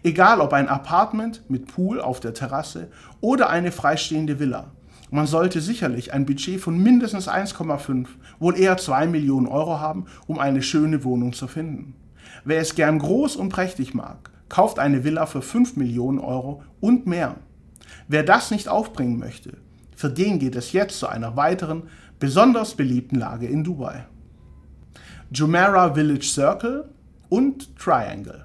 Egal 0.04 0.40
ob 0.40 0.54
ein 0.54 0.70
Apartment 0.70 1.50
mit 1.50 1.68
Pool 1.68 2.00
auf 2.00 2.20
der 2.20 2.34
Terrasse 2.34 2.90
oder 3.20 3.50
eine 3.50 3.72
freistehende 3.72 4.40
Villa. 4.40 4.72
Man 5.10 5.28
sollte 5.28 5.60
sicherlich 5.60 6.14
ein 6.14 6.26
Budget 6.26 6.62
von 6.62 6.82
mindestens 6.82 7.28
1,5, 7.28 8.08
wohl 8.40 8.58
eher 8.58 8.78
2 8.78 9.08
Millionen 9.08 9.48
Euro 9.48 9.80
haben, 9.80 10.06
um 10.26 10.40
eine 10.40 10.62
schöne 10.62 11.04
Wohnung 11.04 11.34
zu 11.34 11.48
finden. 11.48 11.96
Wer 12.46 12.62
es 12.62 12.76
gern 12.76 13.00
groß 13.00 13.36
und 13.36 13.50
prächtig 13.50 13.94
mag, 13.94 14.32
kauft 14.48 14.80
eine 14.80 15.04
Villa 15.04 15.26
für 15.26 15.42
5 15.42 15.76
Millionen 15.76 16.20
Euro 16.20 16.64
und 16.80 17.08
mehr. 17.08 17.36
Wer 18.08 18.24
das 18.24 18.52
nicht 18.52 18.70
aufbringen 18.70 19.20
möchte, 19.20 19.58
für 19.98 20.10
den 20.10 20.40
geht 20.40 20.56
es 20.56 20.72
jetzt 20.72 20.98
zu 20.98 21.08
einer 21.08 21.36
weiteren, 21.36 21.84
besonders 22.20 22.76
beliebten 22.76 23.18
Lage 23.18 23.48
in 23.48 23.64
Dubai. 23.64 24.06
Jumeirah 25.34 25.94
Village 25.94 26.26
Circle 26.26 26.90
und 27.30 27.78
Triangle. 27.78 28.44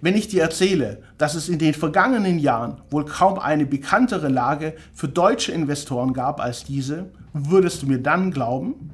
Wenn 0.00 0.16
ich 0.16 0.28
dir 0.28 0.40
erzähle, 0.40 1.02
dass 1.18 1.34
es 1.34 1.50
in 1.50 1.58
den 1.58 1.74
vergangenen 1.74 2.38
Jahren 2.38 2.80
wohl 2.88 3.04
kaum 3.04 3.38
eine 3.38 3.66
bekanntere 3.66 4.28
Lage 4.28 4.72
für 4.94 5.08
deutsche 5.08 5.52
Investoren 5.52 6.14
gab 6.14 6.40
als 6.40 6.64
diese, 6.64 7.10
würdest 7.34 7.82
du 7.82 7.86
mir 7.86 7.98
dann 7.98 8.30
glauben? 8.30 8.92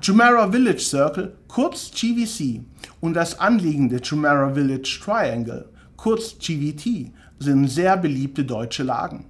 Jumeirah 0.00 0.50
Village 0.50 0.78
Circle, 0.80 1.34
kurz 1.46 1.90
GVC, 1.90 2.62
und 3.02 3.12
das 3.12 3.38
anliegende 3.38 3.96
Jumeirah 3.96 4.54
Village 4.54 5.00
Triangle, 5.04 5.68
kurz 5.98 6.38
GVT, 6.38 7.12
sind 7.38 7.68
sehr 7.68 7.98
beliebte 7.98 8.46
deutsche 8.46 8.82
Lagen. 8.82 9.26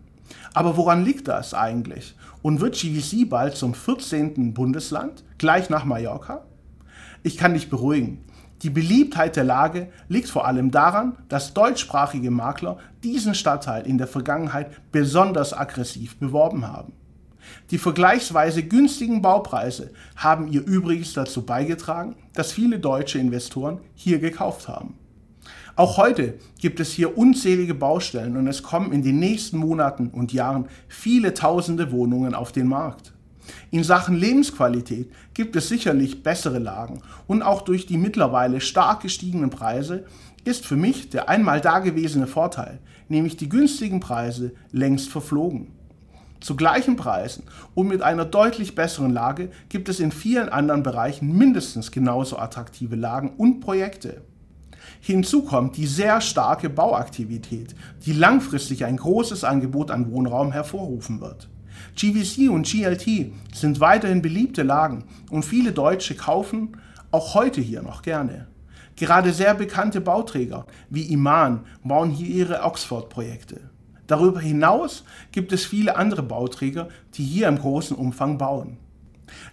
Aber 0.52 0.76
woran 0.76 1.04
liegt 1.04 1.26
das 1.26 1.54
eigentlich? 1.54 2.14
Und 2.42 2.60
wird 2.60 2.76
GVC 2.76 3.28
bald 3.28 3.56
zum 3.56 3.74
14. 3.74 4.54
Bundesland, 4.54 5.24
gleich 5.38 5.70
nach 5.70 5.84
Mallorca? 5.84 6.44
Ich 7.26 7.38
kann 7.38 7.54
dich 7.54 7.70
beruhigen. 7.70 8.22
Die 8.62 8.68
Beliebtheit 8.68 9.36
der 9.36 9.44
Lage 9.44 9.88
liegt 10.08 10.28
vor 10.28 10.46
allem 10.46 10.70
daran, 10.70 11.16
dass 11.30 11.54
deutschsprachige 11.54 12.30
Makler 12.30 12.76
diesen 13.02 13.34
Stadtteil 13.34 13.86
in 13.86 13.96
der 13.96 14.06
Vergangenheit 14.06 14.70
besonders 14.92 15.54
aggressiv 15.54 16.18
beworben 16.18 16.68
haben. 16.68 16.92
Die 17.70 17.78
vergleichsweise 17.78 18.62
günstigen 18.62 19.22
Baupreise 19.22 19.90
haben 20.16 20.48
ihr 20.48 20.66
übrigens 20.66 21.14
dazu 21.14 21.46
beigetragen, 21.46 22.14
dass 22.34 22.52
viele 22.52 22.78
deutsche 22.78 23.18
Investoren 23.18 23.80
hier 23.94 24.18
gekauft 24.18 24.68
haben. 24.68 24.98
Auch 25.76 25.96
heute 25.96 26.34
gibt 26.60 26.78
es 26.78 26.92
hier 26.92 27.16
unzählige 27.16 27.74
Baustellen 27.74 28.36
und 28.36 28.48
es 28.48 28.62
kommen 28.62 28.92
in 28.92 29.02
den 29.02 29.18
nächsten 29.18 29.56
Monaten 29.56 30.08
und 30.08 30.34
Jahren 30.34 30.68
viele 30.88 31.32
tausende 31.32 31.90
Wohnungen 31.90 32.34
auf 32.34 32.52
den 32.52 32.68
Markt. 32.68 33.13
In 33.70 33.84
Sachen 33.84 34.16
Lebensqualität 34.16 35.10
gibt 35.34 35.56
es 35.56 35.68
sicherlich 35.68 36.22
bessere 36.22 36.58
Lagen 36.58 37.02
und 37.26 37.42
auch 37.42 37.62
durch 37.62 37.86
die 37.86 37.98
mittlerweile 37.98 38.60
stark 38.60 39.00
gestiegenen 39.00 39.50
Preise 39.50 40.06
ist 40.44 40.66
für 40.66 40.76
mich 40.76 41.10
der 41.10 41.28
einmal 41.28 41.60
dagewesene 41.60 42.26
Vorteil, 42.26 42.78
nämlich 43.08 43.36
die 43.36 43.48
günstigen 43.48 44.00
Preise, 44.00 44.52
längst 44.72 45.08
verflogen. 45.08 45.72
Zu 46.40 46.56
gleichen 46.56 46.96
Preisen 46.96 47.44
und 47.74 47.88
mit 47.88 48.02
einer 48.02 48.26
deutlich 48.26 48.74
besseren 48.74 49.12
Lage 49.12 49.50
gibt 49.70 49.88
es 49.88 49.98
in 49.98 50.12
vielen 50.12 50.50
anderen 50.50 50.82
Bereichen 50.82 51.36
mindestens 51.36 51.90
genauso 51.90 52.38
attraktive 52.38 52.96
Lagen 52.96 53.30
und 53.38 53.60
Projekte. 53.60 54.20
Hinzu 55.00 55.42
kommt 55.42 55.78
die 55.78 55.86
sehr 55.86 56.20
starke 56.20 56.68
Bauaktivität, 56.68 57.74
die 58.04 58.12
langfristig 58.12 58.84
ein 58.84 58.98
großes 58.98 59.42
Angebot 59.44 59.90
an 59.90 60.10
Wohnraum 60.10 60.52
hervorrufen 60.52 61.22
wird. 61.22 61.48
GVC 61.96 62.50
und 62.50 62.66
GLT 62.66 63.32
sind 63.52 63.80
weiterhin 63.80 64.22
beliebte 64.22 64.62
Lagen 64.62 65.04
und 65.30 65.44
viele 65.44 65.72
Deutsche 65.72 66.14
kaufen 66.14 66.76
auch 67.10 67.34
heute 67.34 67.60
hier 67.60 67.82
noch 67.82 68.02
gerne. 68.02 68.48
Gerade 68.96 69.32
sehr 69.32 69.54
bekannte 69.54 70.00
Bauträger 70.00 70.66
wie 70.90 71.12
Iman 71.12 71.64
bauen 71.82 72.10
hier 72.10 72.28
ihre 72.28 72.62
Oxford-Projekte. 72.62 73.60
Darüber 74.06 74.40
hinaus 74.40 75.04
gibt 75.32 75.52
es 75.52 75.64
viele 75.64 75.96
andere 75.96 76.22
Bauträger, 76.22 76.88
die 77.14 77.24
hier 77.24 77.48
im 77.48 77.58
großen 77.58 77.96
Umfang 77.96 78.38
bauen. 78.38 78.78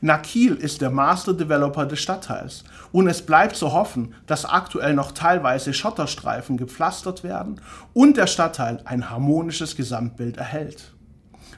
Nakil 0.02 0.56
ist 0.56 0.82
der 0.82 0.90
Master 0.90 1.34
Developer 1.34 1.86
des 1.86 2.00
Stadtteils 2.00 2.64
und 2.92 3.08
es 3.08 3.22
bleibt 3.26 3.56
zu 3.56 3.72
hoffen, 3.74 4.14
dass 4.26 4.46
aktuell 4.46 4.94
noch 4.94 5.12
teilweise 5.12 5.74
Schotterstreifen 5.74 6.58
gepflastert 6.58 7.24
werden 7.24 7.62
und 7.94 8.18
der 8.18 8.28
Stadtteil 8.28 8.82
ein 8.86 9.10
harmonisches 9.10 9.76
Gesamtbild 9.76 10.38
erhält. 10.38 10.94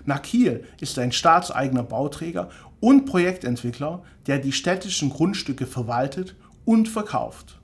Nakil 0.05 0.65
ist 0.79 0.99
ein 0.99 1.11
staatseigener 1.11 1.83
Bauträger 1.83 2.49
und 2.79 3.05
Projektentwickler, 3.05 4.03
der 4.27 4.39
die 4.39 4.51
städtischen 4.51 5.09
Grundstücke 5.09 5.65
verwaltet 5.65 6.35
und 6.65 6.89
verkauft. 6.89 7.59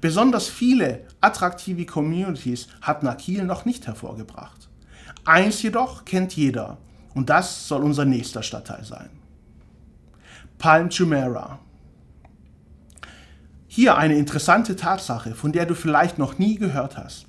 Besonders 0.00 0.48
viele 0.48 1.04
attraktive 1.20 1.86
Communities 1.86 2.68
hat 2.80 3.02
Nakil 3.02 3.44
noch 3.44 3.64
nicht 3.64 3.86
hervorgebracht. 3.86 4.68
Eins 5.24 5.62
jedoch 5.62 6.04
kennt 6.04 6.34
jeder 6.36 6.78
und 7.14 7.30
das 7.30 7.68
soll 7.68 7.82
unser 7.82 8.04
nächster 8.04 8.42
Stadtteil 8.42 8.84
sein. 8.84 9.10
Palm 10.58 10.88
Jumeirah. 10.88 11.58
Hier 13.68 13.96
eine 13.96 14.16
interessante 14.16 14.74
Tatsache, 14.74 15.34
von 15.34 15.52
der 15.52 15.66
du 15.66 15.74
vielleicht 15.74 16.18
noch 16.18 16.38
nie 16.38 16.56
gehört 16.56 16.96
hast. 16.96 17.25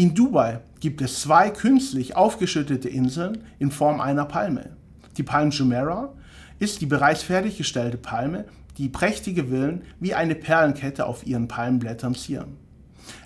In 0.00 0.14
Dubai 0.14 0.60
gibt 0.80 1.02
es 1.02 1.20
zwei 1.20 1.50
künstlich 1.50 2.16
aufgeschüttete 2.16 2.88
Inseln 2.88 3.44
in 3.58 3.70
Form 3.70 4.00
einer 4.00 4.24
Palme. 4.24 4.70
Die 5.18 5.22
Palm 5.22 5.50
Jumeirah 5.50 6.14
ist 6.58 6.80
die 6.80 6.86
bereits 6.86 7.22
fertiggestellte 7.22 7.98
Palme, 7.98 8.46
die 8.78 8.88
prächtige 8.88 9.48
Villen 9.48 9.82
wie 10.00 10.14
eine 10.14 10.36
Perlenkette 10.36 11.04
auf 11.04 11.26
ihren 11.26 11.48
Palmenblättern 11.48 12.14
zieren. 12.14 12.56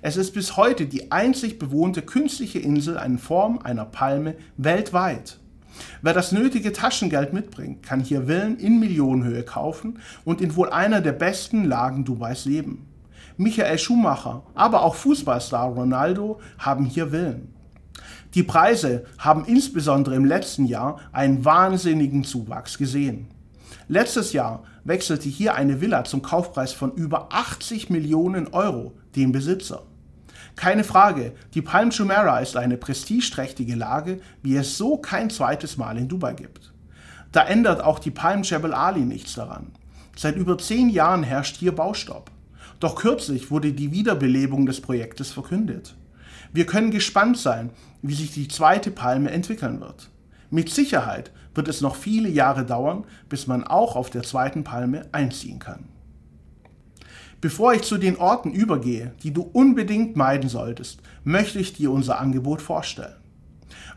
Es 0.03 0.17
ist 0.17 0.35
bis 0.35 0.57
heute 0.57 0.87
die 0.87 1.13
einzig 1.13 1.61
bewohnte 1.61 2.03
künstliche 2.03 2.59
Insel 2.59 2.97
in 3.07 3.19
Form 3.19 3.61
einer 3.61 3.85
Palme 3.85 4.35
weltweit. 4.57 5.39
Wer 6.03 6.13
das 6.13 6.33
nötige 6.33 6.73
Taschengeld 6.73 7.33
mitbringt, 7.33 7.85
kann 7.85 8.01
hier 8.01 8.27
Villen 8.27 8.59
in 8.59 8.81
Millionenhöhe 8.81 9.45
kaufen 9.45 10.01
und 10.25 10.41
in 10.41 10.57
wohl 10.57 10.71
einer 10.71 11.01
der 11.01 11.13
besten 11.13 11.67
Lagen 11.67 12.05
Dubais 12.05 12.47
leben. 12.47 12.89
Michael 13.37 13.79
Schumacher, 13.79 14.43
aber 14.55 14.83
auch 14.83 14.95
Fußballstar 14.95 15.69
Ronaldo 15.71 16.41
haben 16.59 16.85
hier 16.85 17.11
Villen. 17.11 17.53
Die 18.35 18.43
Preise 18.43 19.05
haben 19.19 19.45
insbesondere 19.45 20.15
im 20.15 20.25
letzten 20.25 20.67
Jahr 20.67 21.01
einen 21.13 21.45
wahnsinnigen 21.45 22.25
Zuwachs 22.25 22.79
gesehen. 22.79 23.29
Letztes 23.89 24.33
Jahr 24.33 24.63
wechselte 24.85 25.29
hier 25.29 25.55
eine 25.55 25.81
Villa 25.81 26.05
zum 26.05 26.23
Kaufpreis 26.23 26.73
von 26.73 26.93
über 26.93 27.33
80 27.33 27.91
Millionen 27.91 28.49
Euro 28.49 28.93
den 29.17 29.33
Besitzer. 29.33 29.83
Keine 30.57 30.85
Frage, 30.85 31.33
die 31.55 31.63
Palm 31.63 31.91
Jumeirah 31.91 32.39
ist 32.39 32.57
eine 32.57 32.77
prestigeträchtige 32.77 33.75
Lage, 33.75 34.21
wie 34.43 34.57
es 34.57 34.79
so 34.79 34.97
kein 34.97 35.29
zweites 35.29 35.77
Mal 35.77 35.99
in 35.99 36.09
Dubai 36.09 36.35
gibt. 36.35 36.73
Da 37.33 37.43
ändert 37.45 37.83
auch 37.83 37.99
die 37.99 38.13
Palm 38.13 38.43
Jebel 38.43 38.73
Ali 38.73 39.01
nichts 39.01 39.35
daran. 39.35 39.73
Seit 40.17 40.37
über 40.37 40.57
zehn 40.57 40.89
Jahren 40.89 41.25
herrscht 41.25 41.57
hier 41.57 41.75
Baustopp. 41.75 42.31
Doch 42.85 42.97
kürzlich 42.97 43.51
wurde 43.51 43.73
die 43.73 43.93
Wiederbelebung 43.93 44.67
des 44.67 44.83
Projektes 44.83 45.33
verkündet. 45.33 45.97
Wir 46.53 46.67
können 46.67 46.91
gespannt 46.91 47.39
sein, 47.39 47.71
wie 48.03 48.13
sich 48.13 48.33
die 48.33 48.47
zweite 48.47 48.91
Palme 48.91 49.31
entwickeln 49.31 49.81
wird. 49.81 50.11
Mit 50.51 50.69
Sicherheit 50.69 51.33
wird 51.55 51.69
es 51.69 51.81
noch 51.81 51.97
viele 51.97 52.29
Jahre 52.29 52.67
dauern, 52.67 53.07
bis 53.31 53.47
man 53.47 53.65
auch 53.65 53.97
auf 53.97 54.11
der 54.11 54.23
zweiten 54.23 54.65
Palme 54.65 55.07
einziehen 55.13 55.61
kann. 55.61 55.89
Bevor 57.41 57.73
ich 57.73 57.85
zu 57.85 57.97
den 57.97 58.19
Orten 58.19 58.53
übergehe, 58.53 59.15
die 59.23 59.33
du 59.33 59.41
unbedingt 59.41 60.15
meiden 60.15 60.51
solltest, 60.51 61.01
möchte 61.23 61.61
ich 61.61 61.73
dir 61.73 61.91
unser 61.91 62.21
Angebot 62.21 62.61
vorstellen. 62.61 63.17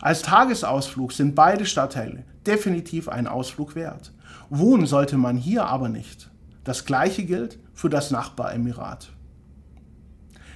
Als 0.00 0.22
Tagesausflug 0.22 1.12
sind 1.12 1.34
beide 1.34 1.66
Stadtteile 1.66 2.24
definitiv 2.46 3.08
einen 3.08 3.26
Ausflug 3.26 3.74
wert. 3.74 4.12
Wohnen 4.48 4.86
sollte 4.86 5.16
man 5.18 5.36
hier 5.36 5.66
aber 5.66 5.88
nicht. 5.88 6.30
Das 6.64 6.84
gleiche 6.84 7.24
gilt 7.24 7.58
für 7.74 7.90
das 7.90 8.10
Nachbaremirat. 8.10 9.10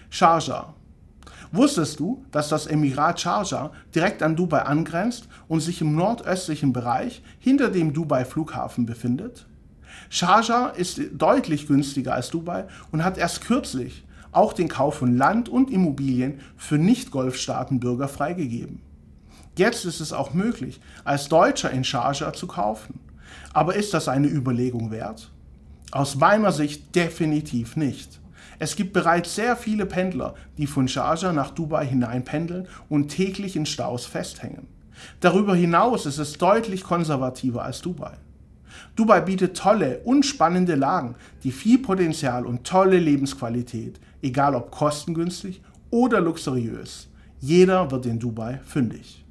Sharjah. 0.09 0.75
Wusstest 1.53 1.99
du, 1.99 2.25
dass 2.31 2.49
das 2.49 2.67
Emirat 2.67 3.21
Sharjah 3.21 3.73
direkt 3.95 4.23
an 4.23 4.37
Dubai 4.37 4.63
angrenzt 4.63 5.29
und 5.49 5.61
sich 5.61 5.81
im 5.81 5.97
nordöstlichen 5.97 6.73
Bereich 6.73 7.23
hinter 7.41 7.71
dem 7.71 7.93
Dubai 7.93 8.25
Flughafen 8.25 8.87
befindet? 8.87 9.47
Sharjah 10.11 10.69
ist 10.69 11.01
deutlich 11.13 11.67
günstiger 11.67 12.15
als 12.15 12.31
Dubai 12.31 12.67
und 12.93 13.05
hat 13.05 13.19
erst 13.19 13.41
kürzlich 13.43 14.05
auch 14.33 14.53
den 14.53 14.69
Kauf 14.69 14.95
von 14.95 15.17
Land 15.17 15.49
und 15.49 15.71
Immobilien 15.71 16.41
für 16.57 16.79
Nicht-Golfstaatenbürger 16.79 18.07
freigegeben. 18.07 18.81
Jetzt 19.57 19.85
ist 19.85 20.01
es 20.01 20.13
auch 20.13 20.33
möglich, 20.33 20.81
als 21.05 21.29
Deutscher 21.29 21.71
in 21.73 21.83
Sharjah 21.83 22.33
zu 22.33 22.47
kaufen. 22.47 23.01
Aber 23.53 23.75
ist 23.75 23.93
das 23.93 24.07
eine 24.09 24.29
Überlegung 24.29 24.93
wert? 24.93 25.31
Aus 25.91 26.15
meiner 26.15 26.53
Sicht 26.53 26.95
definitiv 26.95 27.77
nicht. 27.77 28.20
Es 28.61 28.77
gibt 28.77 28.93
bereits 28.93 29.35
sehr 29.35 29.57
viele 29.57 29.87
Pendler, 29.87 30.35
die 30.59 30.67
von 30.67 30.87
Sharjah 30.87 31.33
nach 31.33 31.51
Dubai 31.51 31.87
hinein 31.87 32.25
pendeln 32.25 32.69
und 32.91 33.09
täglich 33.09 33.57
in 33.57 33.65
Staus 33.65 34.05
festhängen. 34.05 34.69
Darüber 35.21 35.57
hinaus 35.57 36.05
ist 36.05 36.19
es 36.19 36.35
deutlich 36.35 36.85
konservativer 36.85 37.65
als 37.65 37.81
Dubai. 37.81 38.19
Dubai 38.97 39.23
bietet 39.23 39.57
tolle 39.57 40.01
und 40.05 40.27
spannende 40.27 40.75
Lagen, 40.75 41.15
die 41.43 41.53
viel 41.53 41.79
Potenzial 41.79 42.45
und 42.45 42.65
tolle 42.65 42.99
Lebensqualität, 42.99 43.99
egal 44.21 44.55
ob 44.55 44.71
kostengünstig 44.71 45.63
oder 45.89 46.21
luxuriös. 46.21 47.09
Jeder 47.41 47.91
wird 47.91 48.05
in 48.05 48.19
Dubai 48.19 48.61
fündig. 48.63 49.25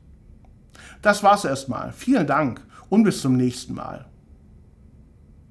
Das 1.03 1.21
war's 1.21 1.45
erstmal. 1.45 1.93
Vielen 1.93 2.25
Dank 2.25 2.65
und 2.89 3.03
bis 3.03 3.21
zum 3.21 3.37
nächsten 3.37 3.75
Mal. 3.75 4.08